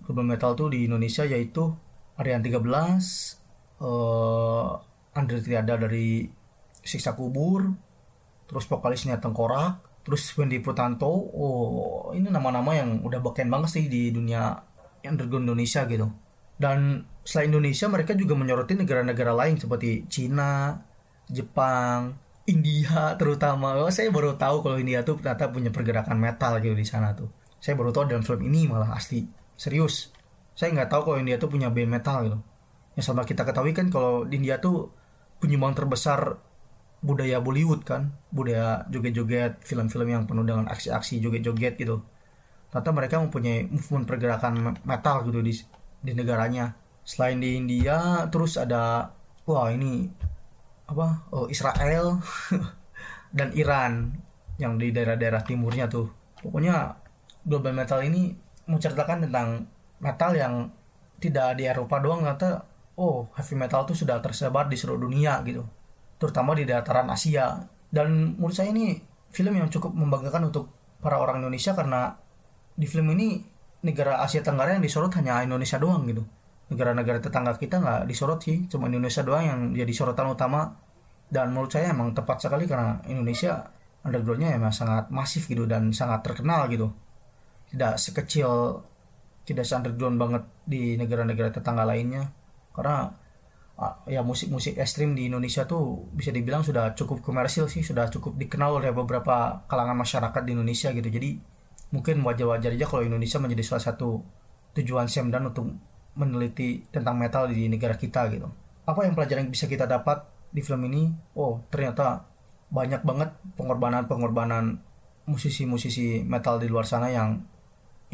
global 0.04 0.28
metal 0.28 0.54
tuh 0.54 0.70
di 0.70 0.86
Indonesia 0.86 1.24
yaitu 1.26 1.72
Arian 2.22 2.42
13 2.44 2.64
uh, 3.82 4.72
Andre 5.16 5.40
Triada 5.44 5.76
dari 5.76 6.28
Siksa 6.86 7.16
Kubur 7.16 7.68
terus 8.46 8.70
vokalisnya 8.70 9.18
Tengkorak 9.18 10.04
terus 10.06 10.22
Wendy 10.38 10.62
Putanto 10.62 11.10
oh 11.10 12.14
ini 12.14 12.30
nama-nama 12.30 12.78
yang 12.78 13.02
udah 13.02 13.20
beken 13.20 13.50
banget 13.50 13.70
sih 13.82 13.86
di 13.90 14.14
dunia 14.14 14.54
underground 15.06 15.46
Indonesia 15.46 15.86
gitu. 15.86 16.10
Dan 16.56 17.04
selain 17.22 17.52
Indonesia 17.54 17.86
mereka 17.92 18.18
juga 18.18 18.34
menyoroti 18.34 18.74
negara-negara 18.80 19.36
lain 19.36 19.60
seperti 19.60 20.08
Cina 20.10 20.82
Jepang 21.30 22.16
India 22.46 23.18
terutama. 23.18 23.78
Oh, 23.82 23.92
saya 23.92 24.10
baru 24.10 24.38
tahu 24.38 24.66
kalau 24.66 24.78
India 24.78 25.02
tuh 25.02 25.18
ternyata 25.22 25.50
punya 25.50 25.70
pergerakan 25.74 26.18
metal 26.18 26.58
gitu 26.62 26.76
di 26.78 26.88
sana 26.88 27.14
tuh. 27.14 27.30
Saya 27.62 27.74
baru 27.78 27.90
tahu 27.90 28.14
dalam 28.14 28.22
film 28.22 28.46
ini 28.46 28.70
malah 28.70 28.94
asli 28.94 29.26
serius 29.58 30.15
saya 30.56 30.72
nggak 30.72 30.88
tahu 30.88 31.02
kalau 31.12 31.18
India 31.20 31.36
tuh 31.36 31.52
punya 31.52 31.68
band 31.68 31.92
metal 31.92 32.18
gitu. 32.24 32.40
Yang 32.96 33.06
sama 33.12 33.28
kita 33.28 33.44
ketahui 33.44 33.76
kan 33.76 33.92
kalau 33.92 34.24
di 34.24 34.40
India 34.40 34.56
tuh 34.64 34.88
penyumbang 35.44 35.76
terbesar 35.76 36.40
budaya 37.04 37.44
Bollywood 37.44 37.84
kan. 37.84 38.16
Budaya 38.32 38.88
joget-joget 38.88 39.60
film-film 39.68 40.08
yang 40.08 40.24
penuh 40.24 40.48
dengan 40.48 40.72
aksi-aksi 40.72 41.20
joget-joget 41.20 41.76
gitu. 41.76 42.00
Ternyata 42.72 42.90
mereka 42.96 43.16
mempunyai 43.20 43.68
movement 43.68 44.08
pergerakan 44.08 44.80
metal 44.88 45.28
gitu 45.28 45.44
di 45.44 45.54
di 46.00 46.12
negaranya. 46.16 46.72
Selain 47.04 47.38
di 47.38 47.60
India 47.60 48.24
terus 48.32 48.56
ada 48.56 49.12
wah 49.44 49.68
ini 49.70 50.08
apa 50.88 51.28
oh, 51.36 51.52
Israel 51.52 52.24
dan 53.38 53.52
Iran 53.52 54.16
yang 54.56 54.80
di 54.80 54.96
daerah-daerah 54.96 55.44
timurnya 55.44 55.92
tuh. 55.92 56.08
Pokoknya 56.40 56.96
global 57.44 57.76
metal 57.76 58.00
ini 58.08 58.32
menceritakan 58.72 59.28
tentang 59.28 59.75
metal 60.00 60.32
yang 60.36 60.54
tidak 61.20 61.56
di 61.56 61.64
Eropa 61.66 61.98
doang 62.04 62.22
ternyata 62.24 62.68
oh 63.00 63.28
heavy 63.36 63.56
metal 63.56 63.88
itu 63.88 64.06
sudah 64.06 64.20
tersebar 64.20 64.68
di 64.68 64.76
seluruh 64.80 65.08
dunia 65.08 65.40
gitu. 65.44 65.64
Terutama 66.20 66.56
di 66.56 66.64
dataran 66.64 67.12
Asia. 67.12 67.60
Dan 67.92 68.40
menurut 68.40 68.56
saya 68.56 68.72
ini 68.72 68.96
film 69.32 69.56
yang 69.56 69.68
cukup 69.68 69.92
membanggakan 69.92 70.52
untuk 70.52 70.72
para 71.00 71.20
orang 71.20 71.44
Indonesia 71.44 71.76
karena 71.76 72.16
di 72.76 72.88
film 72.88 73.12
ini 73.16 73.40
negara 73.84 74.24
Asia 74.24 74.42
Tenggara 74.42 74.76
yang 74.76 74.84
disorot 74.84 75.12
hanya 75.20 75.44
Indonesia 75.44 75.78
doang 75.80 76.08
gitu. 76.08 76.24
Negara-negara 76.72 77.22
tetangga 77.22 77.54
kita 77.56 77.78
nggak 77.78 78.02
disorot 78.10 78.42
sih 78.42 78.66
cuma 78.66 78.90
Indonesia 78.90 79.22
doang 79.22 79.44
yang 79.46 79.60
jadi 79.76 79.94
sorotan 79.94 80.32
utama. 80.32 80.76
Dan 81.26 81.52
menurut 81.52 81.74
saya 81.74 81.92
emang 81.92 82.14
tepat 82.14 82.48
sekali 82.48 82.70
karena 82.70 83.02
Indonesia 83.10 83.66
undergroundnya 84.06 84.54
emang 84.54 84.70
sangat 84.70 85.10
masif 85.10 85.50
gitu 85.50 85.66
dan 85.66 85.90
sangat 85.92 86.22
terkenal 86.22 86.70
gitu. 86.70 86.94
Tidak 87.74 87.98
sekecil 87.98 88.82
tidak 89.46 89.66
underground 89.70 90.18
banget 90.18 90.44
di 90.66 90.98
negara-negara 90.98 91.54
tetangga 91.54 91.86
lainnya. 91.86 92.34
Karena 92.74 93.14
ah, 93.78 94.02
ya 94.10 94.26
musik-musik 94.26 94.76
ekstrim 94.76 95.14
di 95.14 95.30
Indonesia 95.30 95.64
tuh 95.70 96.10
bisa 96.12 96.34
dibilang 96.34 96.66
sudah 96.66 96.98
cukup 96.98 97.22
komersil 97.22 97.70
sih 97.70 97.86
sudah 97.86 98.10
cukup 98.10 98.36
dikenal 98.36 98.82
oleh 98.82 98.92
beberapa 98.92 99.64
kalangan 99.70 99.96
masyarakat 99.96 100.42
di 100.44 100.52
Indonesia 100.58 100.90
gitu. 100.92 101.08
Jadi 101.08 101.40
mungkin 101.94 102.26
wajar-wajar 102.26 102.74
aja 102.74 102.86
kalau 102.90 103.06
Indonesia 103.06 103.38
menjadi 103.38 103.64
salah 103.64 103.84
satu 103.94 104.26
tujuan 104.76 105.08
Semdan 105.08 105.48
untuk 105.48 105.72
meneliti 106.18 106.84
tentang 106.90 107.16
metal 107.16 107.48
di 107.48 107.70
negara 107.70 107.96
kita 107.96 108.28
gitu. 108.34 108.50
Apa 108.90 109.06
yang 109.06 109.14
pelajaran 109.14 109.48
yang 109.48 109.54
bisa 109.54 109.70
kita 109.70 109.86
dapat 109.86 110.26
di 110.52 110.60
film 110.66 110.84
ini? 110.90 111.14
Oh 111.38 111.62
ternyata 111.70 112.26
banyak 112.74 113.06
banget 113.06 113.30
pengorbanan-pengorbanan 113.56 114.82
musisi-musisi 115.30 116.26
metal 116.26 116.58
di 116.58 116.68
luar 116.70 116.86
sana 116.86 117.10
yang 117.10 117.42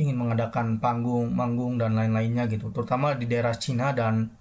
ingin 0.02 0.18
mengadakan 0.18 0.82
panggung, 0.82 1.30
manggung 1.30 1.78
dan 1.78 1.94
lain-lainnya 1.94 2.50
gitu, 2.50 2.74
terutama 2.74 3.14
di 3.14 3.30
daerah 3.30 3.54
Cina 3.54 3.94
dan 3.94 4.34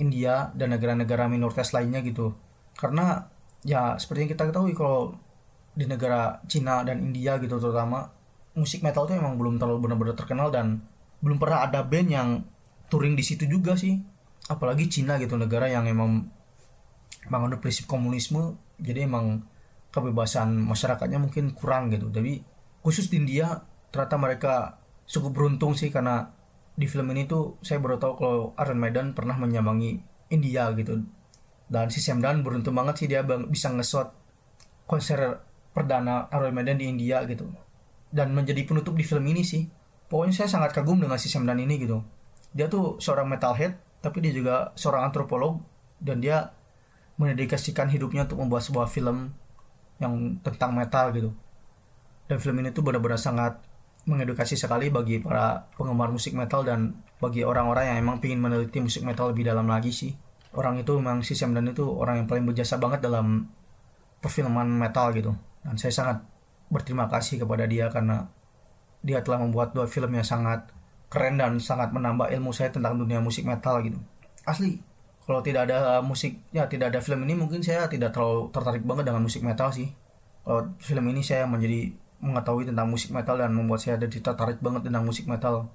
India 0.00 0.48
dan 0.56 0.72
negara-negara 0.72 1.28
minoritas 1.28 1.76
lainnya 1.76 2.00
gitu. 2.00 2.32
Karena 2.72 3.28
ya 3.62 3.94
seperti 4.00 4.26
yang 4.26 4.32
kita 4.32 4.44
ketahui 4.48 4.72
kalau 4.72 5.14
di 5.72 5.84
negara 5.84 6.40
Cina 6.48 6.84
dan 6.84 7.00
India 7.00 7.40
gitu 7.40 7.56
terutama 7.56 8.12
musik 8.52 8.84
metal 8.84 9.08
itu 9.08 9.16
emang 9.16 9.40
belum 9.40 9.56
terlalu 9.56 9.88
benar-benar 9.88 10.16
terkenal 10.18 10.52
dan 10.52 10.84
belum 11.24 11.40
pernah 11.40 11.64
ada 11.64 11.80
band 11.80 12.08
yang 12.12 12.28
touring 12.92 13.16
di 13.16 13.24
situ 13.24 13.48
juga 13.48 13.78
sih. 13.78 13.96
Apalagi 14.50 14.90
Cina 14.90 15.16
gitu 15.22 15.38
negara 15.38 15.70
yang 15.70 15.86
emang 15.86 16.28
menganut 17.30 17.62
prinsip 17.62 17.86
komunisme 17.86 18.58
jadi 18.82 19.06
emang 19.06 19.46
kebebasan 19.94 20.56
masyarakatnya 20.66 21.22
mungkin 21.22 21.54
kurang 21.54 21.94
gitu. 21.94 22.10
Tapi 22.10 22.42
khusus 22.82 23.06
di 23.08 23.22
India 23.22 23.62
ternyata 23.94 24.16
mereka 24.18 24.54
cukup 25.06 25.30
beruntung 25.34 25.74
sih 25.76 25.90
karena 25.92 26.30
di 26.72 26.88
film 26.88 27.12
ini 27.12 27.28
tuh 27.28 27.60
saya 27.60 27.78
baru 27.78 28.00
tahu 28.00 28.12
kalau 28.16 28.40
Iron 28.56 28.80
Maiden 28.80 29.12
pernah 29.12 29.36
menyambangi 29.36 30.00
India 30.32 30.72
gitu. 30.72 31.04
Dan 31.68 31.88
si 31.88 32.00
Sam 32.04 32.20
Dunn 32.20 32.44
beruntung 32.44 32.76
banget 32.76 33.04
sih 33.04 33.08
dia 33.08 33.24
bisa 33.24 33.72
ngesot 33.72 34.12
konser 34.88 35.40
perdana 35.72 36.28
Iron 36.32 36.52
Maiden 36.56 36.80
di 36.80 36.88
India 36.88 37.24
gitu. 37.28 37.48
Dan 38.12 38.32
menjadi 38.32 38.64
penutup 38.64 38.96
di 38.96 39.04
film 39.04 39.24
ini 39.28 39.44
sih. 39.44 39.68
Pokoknya 40.08 40.44
saya 40.44 40.48
sangat 40.48 40.76
kagum 40.76 41.00
dengan 41.00 41.16
si 41.16 41.28
Sam 41.28 41.48
Dunn 41.48 41.60
ini 41.60 41.80
gitu. 41.80 42.04
Dia 42.52 42.68
tuh 42.68 43.00
seorang 43.00 43.28
metalhead 43.28 43.76
tapi 44.02 44.18
dia 44.18 44.34
juga 44.34 44.74
seorang 44.74 45.08
antropolog 45.08 45.62
dan 46.02 46.18
dia 46.18 46.52
mendedikasikan 47.16 47.86
hidupnya 47.86 48.26
untuk 48.26 48.42
membuat 48.42 48.66
sebuah 48.66 48.90
film 48.90 49.30
yang 50.02 50.42
tentang 50.42 50.74
metal 50.74 51.14
gitu. 51.14 51.30
Dan 52.26 52.42
film 52.42 52.58
ini 52.58 52.74
tuh 52.74 52.82
benar-benar 52.82 53.20
sangat 53.20 53.62
mengedukasi 54.02 54.58
sekali 54.58 54.90
bagi 54.90 55.22
para 55.22 55.70
penggemar 55.78 56.10
musik 56.10 56.34
metal 56.34 56.66
dan 56.66 56.98
bagi 57.22 57.46
orang-orang 57.46 57.94
yang 57.94 57.98
emang 58.02 58.16
ingin 58.18 58.42
meneliti 58.42 58.82
musik 58.82 59.06
metal 59.06 59.30
lebih 59.30 59.46
dalam 59.46 59.70
lagi 59.70 59.94
sih. 59.94 60.10
Orang 60.52 60.76
itu 60.76 60.92
memang 60.98 61.24
si 61.24 61.32
Sam 61.32 61.56
Dan 61.56 61.72
itu 61.72 61.86
orang 61.86 62.22
yang 62.22 62.26
paling 62.28 62.44
berjasa 62.44 62.76
banget 62.76 63.00
dalam 63.00 63.48
perfilman 64.20 64.68
metal 64.68 65.14
gitu. 65.14 65.32
Dan 65.62 65.78
saya 65.78 65.94
sangat 65.94 66.18
berterima 66.68 67.06
kasih 67.06 67.40
kepada 67.46 67.64
dia 67.64 67.88
karena 67.88 68.26
dia 69.00 69.22
telah 69.22 69.40
membuat 69.40 69.74
dua 69.74 69.86
film 69.86 70.12
yang 70.14 70.26
sangat 70.26 70.66
keren 71.12 71.36
dan 71.36 71.60
sangat 71.60 71.92
menambah 71.92 72.32
ilmu 72.32 72.50
saya 72.50 72.72
tentang 72.72 72.96
dunia 72.96 73.22
musik 73.22 73.44
metal 73.44 73.78
gitu. 73.84 74.00
Asli, 74.42 74.80
kalau 75.22 75.38
tidak 75.44 75.70
ada 75.70 76.02
musik, 76.02 76.42
ya 76.50 76.66
tidak 76.66 76.90
ada 76.90 76.98
film 76.98 77.22
ini 77.22 77.38
mungkin 77.38 77.62
saya 77.62 77.86
tidak 77.86 78.10
terlalu 78.16 78.50
tertarik 78.50 78.82
banget 78.82 79.06
dengan 79.06 79.22
musik 79.22 79.44
metal 79.44 79.70
sih. 79.70 79.92
Kalau 80.42 80.74
film 80.82 81.04
ini 81.12 81.22
saya 81.22 81.46
menjadi 81.46 81.94
mengetahui 82.22 82.70
tentang 82.70 82.86
musik 82.86 83.10
metal 83.10 83.36
dan 83.36 83.50
membuat 83.50 83.82
saya 83.82 83.98
jadi 83.98 84.22
tertarik 84.22 84.62
banget 84.62 84.86
tentang 84.86 85.02
musik 85.02 85.26
metal. 85.26 85.68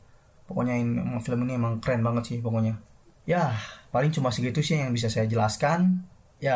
Pokoknya 0.48 0.80
ini, 0.80 1.04
film 1.20 1.44
ini 1.44 1.60
emang 1.60 1.84
keren 1.84 2.02
banget 2.02 2.24
sih 2.34 2.38
pokoknya. 2.40 2.80
Ya 3.28 3.52
paling 3.92 4.16
cuma 4.16 4.32
segitu 4.32 4.64
sih 4.64 4.80
yang 4.80 4.96
bisa 4.96 5.12
saya 5.12 5.28
jelaskan. 5.28 6.08
Ya 6.40 6.56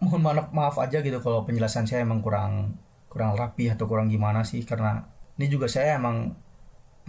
mohon 0.00 0.24
maaf 0.24 0.48
maaf 0.50 0.76
aja 0.80 1.04
gitu 1.04 1.20
kalau 1.20 1.44
penjelasan 1.44 1.84
saya 1.84 2.08
emang 2.08 2.24
kurang 2.24 2.80
kurang 3.12 3.36
rapi 3.36 3.68
atau 3.68 3.84
kurang 3.88 4.08
gimana 4.12 4.44
sih 4.44 4.64
karena 4.64 5.08
ini 5.36 5.48
juga 5.48 5.68
saya 5.68 5.96
emang 6.00 6.36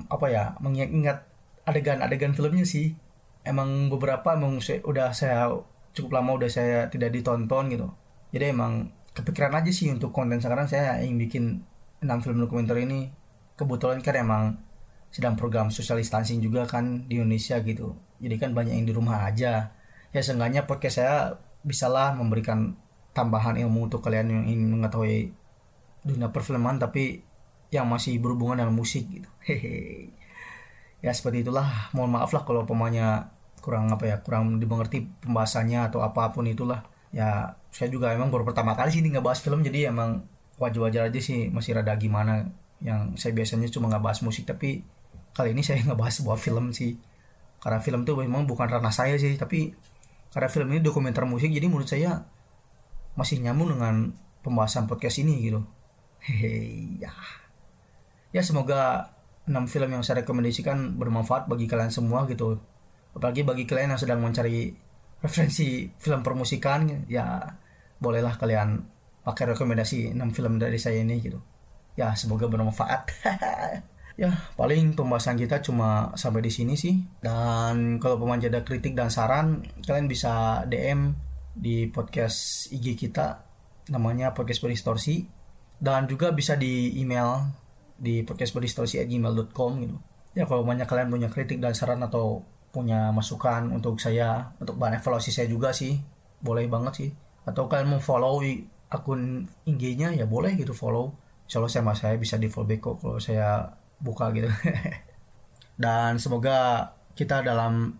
apa 0.07 0.27
ya 0.31 0.55
mengingat 0.59 1.23
adegan-adegan 1.63 2.35
filmnya 2.35 2.67
sih. 2.67 2.95
Emang 3.47 3.87
beberapa 3.87 4.35
emang 4.35 4.59
saya, 4.59 4.83
udah 4.83 5.15
saya 5.15 5.47
cukup 5.95 6.19
lama 6.19 6.35
udah 6.35 6.51
saya 6.51 6.91
tidak 6.91 7.15
ditonton 7.15 7.71
gitu. 7.71 7.87
Jadi 8.35 8.45
emang 8.51 8.91
kepikiran 9.15 9.55
aja 9.55 9.71
sih 9.71 9.87
untuk 9.87 10.11
konten 10.11 10.43
sekarang. 10.43 10.67
Saya 10.67 10.99
ingin 10.99 11.17
bikin 11.17 11.43
6 12.01 12.23
film 12.23 12.37
dokumenter 12.43 12.77
ini 12.77 13.09
kebetulan 13.57 13.99
kan 14.05 14.15
emang 14.15 14.43
sedang 15.09 15.33
program 15.33 15.73
social 15.73 15.97
distancing 15.97 16.37
juga 16.43 16.69
kan 16.69 17.09
di 17.09 17.17
Indonesia 17.17 17.57
gitu. 17.63 17.97
Jadi 18.21 18.35
kan 18.37 18.53
banyak 18.53 18.73
yang 18.77 18.87
di 18.87 18.93
rumah 18.93 19.25
aja. 19.25 19.73
Ya 20.13 20.21
seenggaknya 20.21 20.69
podcast 20.69 21.01
saya 21.01 21.15
bisalah 21.65 22.13
memberikan 22.13 22.77
tambahan 23.17 23.57
ilmu 23.57 23.89
untuk 23.89 24.05
kalian 24.05 24.29
yang 24.29 24.43
ingin 24.45 24.77
mengetahui 24.77 25.33
dunia 26.05 26.29
perfilman 26.29 26.77
tapi 26.77 27.25
yang 27.73 27.89
masih 27.89 28.21
berhubungan 28.21 28.61
dengan 28.61 28.75
musik 28.77 29.09
gitu. 29.09 29.29
Hehe. 29.47 30.13
Ya 31.01 31.11
seperti 31.13 31.41
itulah. 31.41 31.89
Mohon 31.97 32.21
maaf 32.21 32.31
lah 32.33 32.43
kalau 32.45 32.63
pemainnya 32.69 33.33
kurang 33.61 33.89
apa 33.91 34.05
ya 34.05 34.15
kurang 34.21 34.61
dimengerti 34.61 35.09
pembahasannya 35.25 35.89
atau 35.89 36.05
apa 36.05 36.29
pun 36.29 36.45
itulah. 36.45 36.85
Ya 37.09 37.57
saya 37.73 37.89
juga 37.89 38.13
emang 38.13 38.29
baru 38.29 38.45
pertama 38.45 38.77
kali 38.77 38.93
sih 38.93 39.01
nggak 39.01 39.23
bahas 39.23 39.41
film 39.41 39.65
jadi 39.65 39.89
emang 39.89 40.25
wajar-wajar 40.57 41.09
aja 41.09 41.19
sih 41.21 41.49
masih 41.53 41.77
rada 41.77 41.93
gimana. 41.97 42.49
Yang 42.81 43.17
saya 43.17 43.33
biasanya 43.33 43.67
cuma 43.73 43.89
nggak 43.89 44.03
bahas 44.03 44.19
musik 44.21 44.45
tapi 44.45 44.85
kali 45.33 45.53
ini 45.53 45.61
saya 45.65 45.81
nggak 45.85 45.97
bahas 45.97 46.17
sebuah 46.19 46.37
film 46.37 46.73
sih. 46.73 46.97
Karena 47.57 47.81
film 47.81 48.05
tuh 48.05 48.21
memang 48.21 48.45
bukan 48.45 48.69
ranah 48.69 48.93
saya 48.93 49.17
sih 49.17 49.33
tapi 49.37 49.73
karena 50.33 50.49
film 50.51 50.67
ini 50.69 50.83
dokumenter 50.83 51.25
musik 51.25 51.49
jadi 51.49 51.65
menurut 51.65 51.89
saya 51.89 52.21
masih 53.17 53.41
nyambung 53.41 53.73
dengan 53.73 54.13
pembahasan 54.45 54.85
podcast 54.85 55.21
ini 55.21 55.41
gitu. 55.49 55.65
Hehe 56.21 57.01
ya. 57.01 57.13
Ya 58.35 58.41
semoga 58.45 59.13
6 59.47 59.55
film 59.71 59.89
yang 59.95 60.03
saya 60.03 60.21
rekomendasikan 60.21 60.99
bermanfaat 60.99 61.47
bagi 61.47 61.65
kalian 61.65 61.89
semua 61.89 62.27
gitu. 62.27 62.59
Apalagi 63.15 63.41
bagi 63.47 63.63
kalian 63.65 63.95
yang 63.95 64.01
sedang 64.01 64.21
mencari 64.21 64.69
referensi 65.17 65.89
film 65.97 66.21
permusikan 66.21 67.09
ya 67.09 67.41
bolehlah 67.97 68.37
kalian 68.37 68.85
pakai 69.27 69.51
rekomendasi 69.51 70.15
6 70.15 70.31
film 70.31 70.55
dari 70.55 70.79
saya 70.79 71.03
ini 71.03 71.19
gitu. 71.19 71.43
Ya 71.99 72.15
semoga 72.15 72.47
bermanfaat. 72.47 73.01
Ya 74.17 74.33
paling 74.57 74.97
pembahasan 74.97 75.37
kita 75.37 75.61
cuma 75.61 76.09
sampai 76.17 76.41
di 76.41 76.49
sini 76.49 76.73
sih. 76.73 77.05
Dan 77.21 78.01
kalau 78.01 78.17
pemain 78.17 78.41
ada 78.41 78.65
kritik 78.65 78.97
dan 78.97 79.13
saran 79.13 79.61
kalian 79.85 80.09
bisa 80.09 80.65
DM 80.65 81.13
di 81.53 81.85
podcast 81.85 82.65
IG 82.73 82.97
kita. 82.97 83.45
Namanya 83.93 84.33
podcast 84.33 84.65
berdistorsi. 84.65 85.29
Dan 85.77 86.09
juga 86.09 86.33
bisa 86.33 86.57
di 86.57 86.97
email 86.97 87.45
di 87.93 88.25
podcast 88.25 88.57
berdistorsi@gmail.com 88.57 89.71
gitu. 89.85 90.01
Ya 90.33 90.49
kalau 90.49 90.65
banyak 90.65 90.89
kalian 90.89 91.13
punya 91.13 91.29
kritik 91.29 91.61
dan 91.61 91.77
saran 91.77 92.01
atau 92.01 92.41
punya 92.73 93.13
masukan 93.13 93.69
untuk 93.69 94.01
saya 94.01 94.49
untuk 94.57 94.81
bahan 94.81 94.97
evaluasi 94.97 95.29
saya 95.29 95.45
juga 95.45 95.77
sih 95.77 95.93
boleh 96.41 96.65
banget 96.65 96.93
sih. 97.05 97.09
Atau 97.45 97.69
kalian 97.69 97.93
mau 97.93 98.01
follow 98.01 98.41
akun 98.87 99.51
IG-nya 99.67 100.15
ya 100.15 100.25
boleh 100.27 100.55
gitu 100.55 100.71
follow. 100.71 101.15
Insya 101.47 101.63
Allah 101.63 101.71
sama 101.71 101.93
saya 101.95 102.15
bisa 102.19 102.35
di 102.39 102.47
follow 102.51 102.67
back 102.67 102.81
kok 102.83 102.95
kalau 103.03 103.19
saya 103.19 103.71
buka 103.99 104.31
gitu. 104.35 104.47
Dan 105.83 106.17
semoga 106.17 106.91
kita 107.13 107.43
dalam 107.43 107.95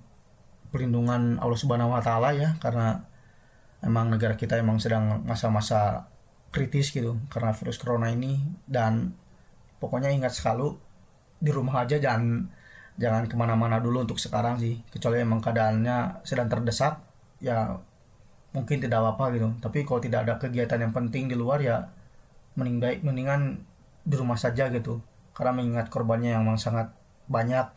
perlindungan 0.72 1.40
Allah 1.40 1.60
Subhanahu 1.60 1.96
Wa 1.96 2.02
Taala 2.04 2.36
ya 2.36 2.56
karena 2.60 3.00
emang 3.84 4.12
negara 4.12 4.36
kita 4.36 4.60
emang 4.60 4.82
sedang 4.82 5.24
masa-masa 5.24 6.12
kritis 6.52 6.92
gitu 6.92 7.20
karena 7.32 7.52
virus 7.52 7.80
corona 7.80 8.12
ini. 8.12 8.40
Dan 8.64 9.12
pokoknya 9.80 10.12
ingat 10.12 10.36
sekali 10.36 10.72
di 11.38 11.52
rumah 11.54 11.86
aja 11.86 12.02
jangan 12.02 12.50
jangan 12.98 13.30
ke 13.30 13.36
mana-mana 13.38 13.78
dulu 13.78 14.08
untuk 14.08 14.20
sekarang 14.20 14.58
sih. 14.58 14.82
Kecuali 14.90 15.22
emang 15.22 15.44
keadaannya 15.44 16.26
sedang 16.26 16.48
terdesak 16.50 17.04
ya 17.38 17.78
mungkin 18.58 18.82
tidak 18.82 18.98
apa-apa 19.06 19.38
gitu. 19.38 19.48
Tapi 19.62 19.86
kalau 19.86 20.02
tidak 20.02 20.26
ada 20.26 20.34
kegiatan 20.42 20.82
yang 20.82 20.94
penting 20.98 21.30
di 21.30 21.38
luar 21.38 21.62
ya 21.62 21.86
mending 22.58 22.82
baik 22.82 23.00
mendingan 23.06 23.62
di 24.02 24.16
rumah 24.18 24.42
saja 24.42 24.74
gitu. 24.74 24.98
Karena 25.38 25.54
mengingat 25.54 25.94
korbannya 25.94 26.34
yang 26.34 26.42
memang 26.42 26.58
sangat 26.58 26.90
banyak. 27.30 27.70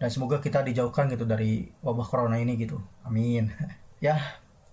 Dan 0.00 0.08
semoga 0.08 0.40
kita 0.40 0.64
dijauhkan 0.64 1.12
gitu 1.12 1.28
dari 1.28 1.68
wabah 1.84 2.08
corona 2.08 2.40
ini 2.40 2.56
gitu. 2.56 2.80
Amin. 3.04 3.52
Ya 4.00 4.16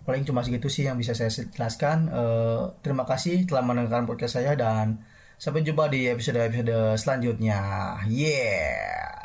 paling 0.08 0.24
cuma 0.24 0.40
segitu 0.40 0.72
sih 0.72 0.88
yang 0.88 0.96
bisa 0.96 1.12
saya 1.12 1.28
jelaskan. 1.28 2.08
Uh, 2.08 2.72
terima 2.80 3.04
kasih 3.04 3.44
telah 3.44 3.60
mendengarkan 3.60 4.08
podcast 4.08 4.40
saya 4.40 4.56
dan 4.56 5.04
sampai 5.36 5.68
jumpa 5.68 5.92
di 5.92 6.08
episode 6.08 6.40
episode 6.40 6.96
selanjutnya. 6.96 7.60
Yeah 8.08 9.17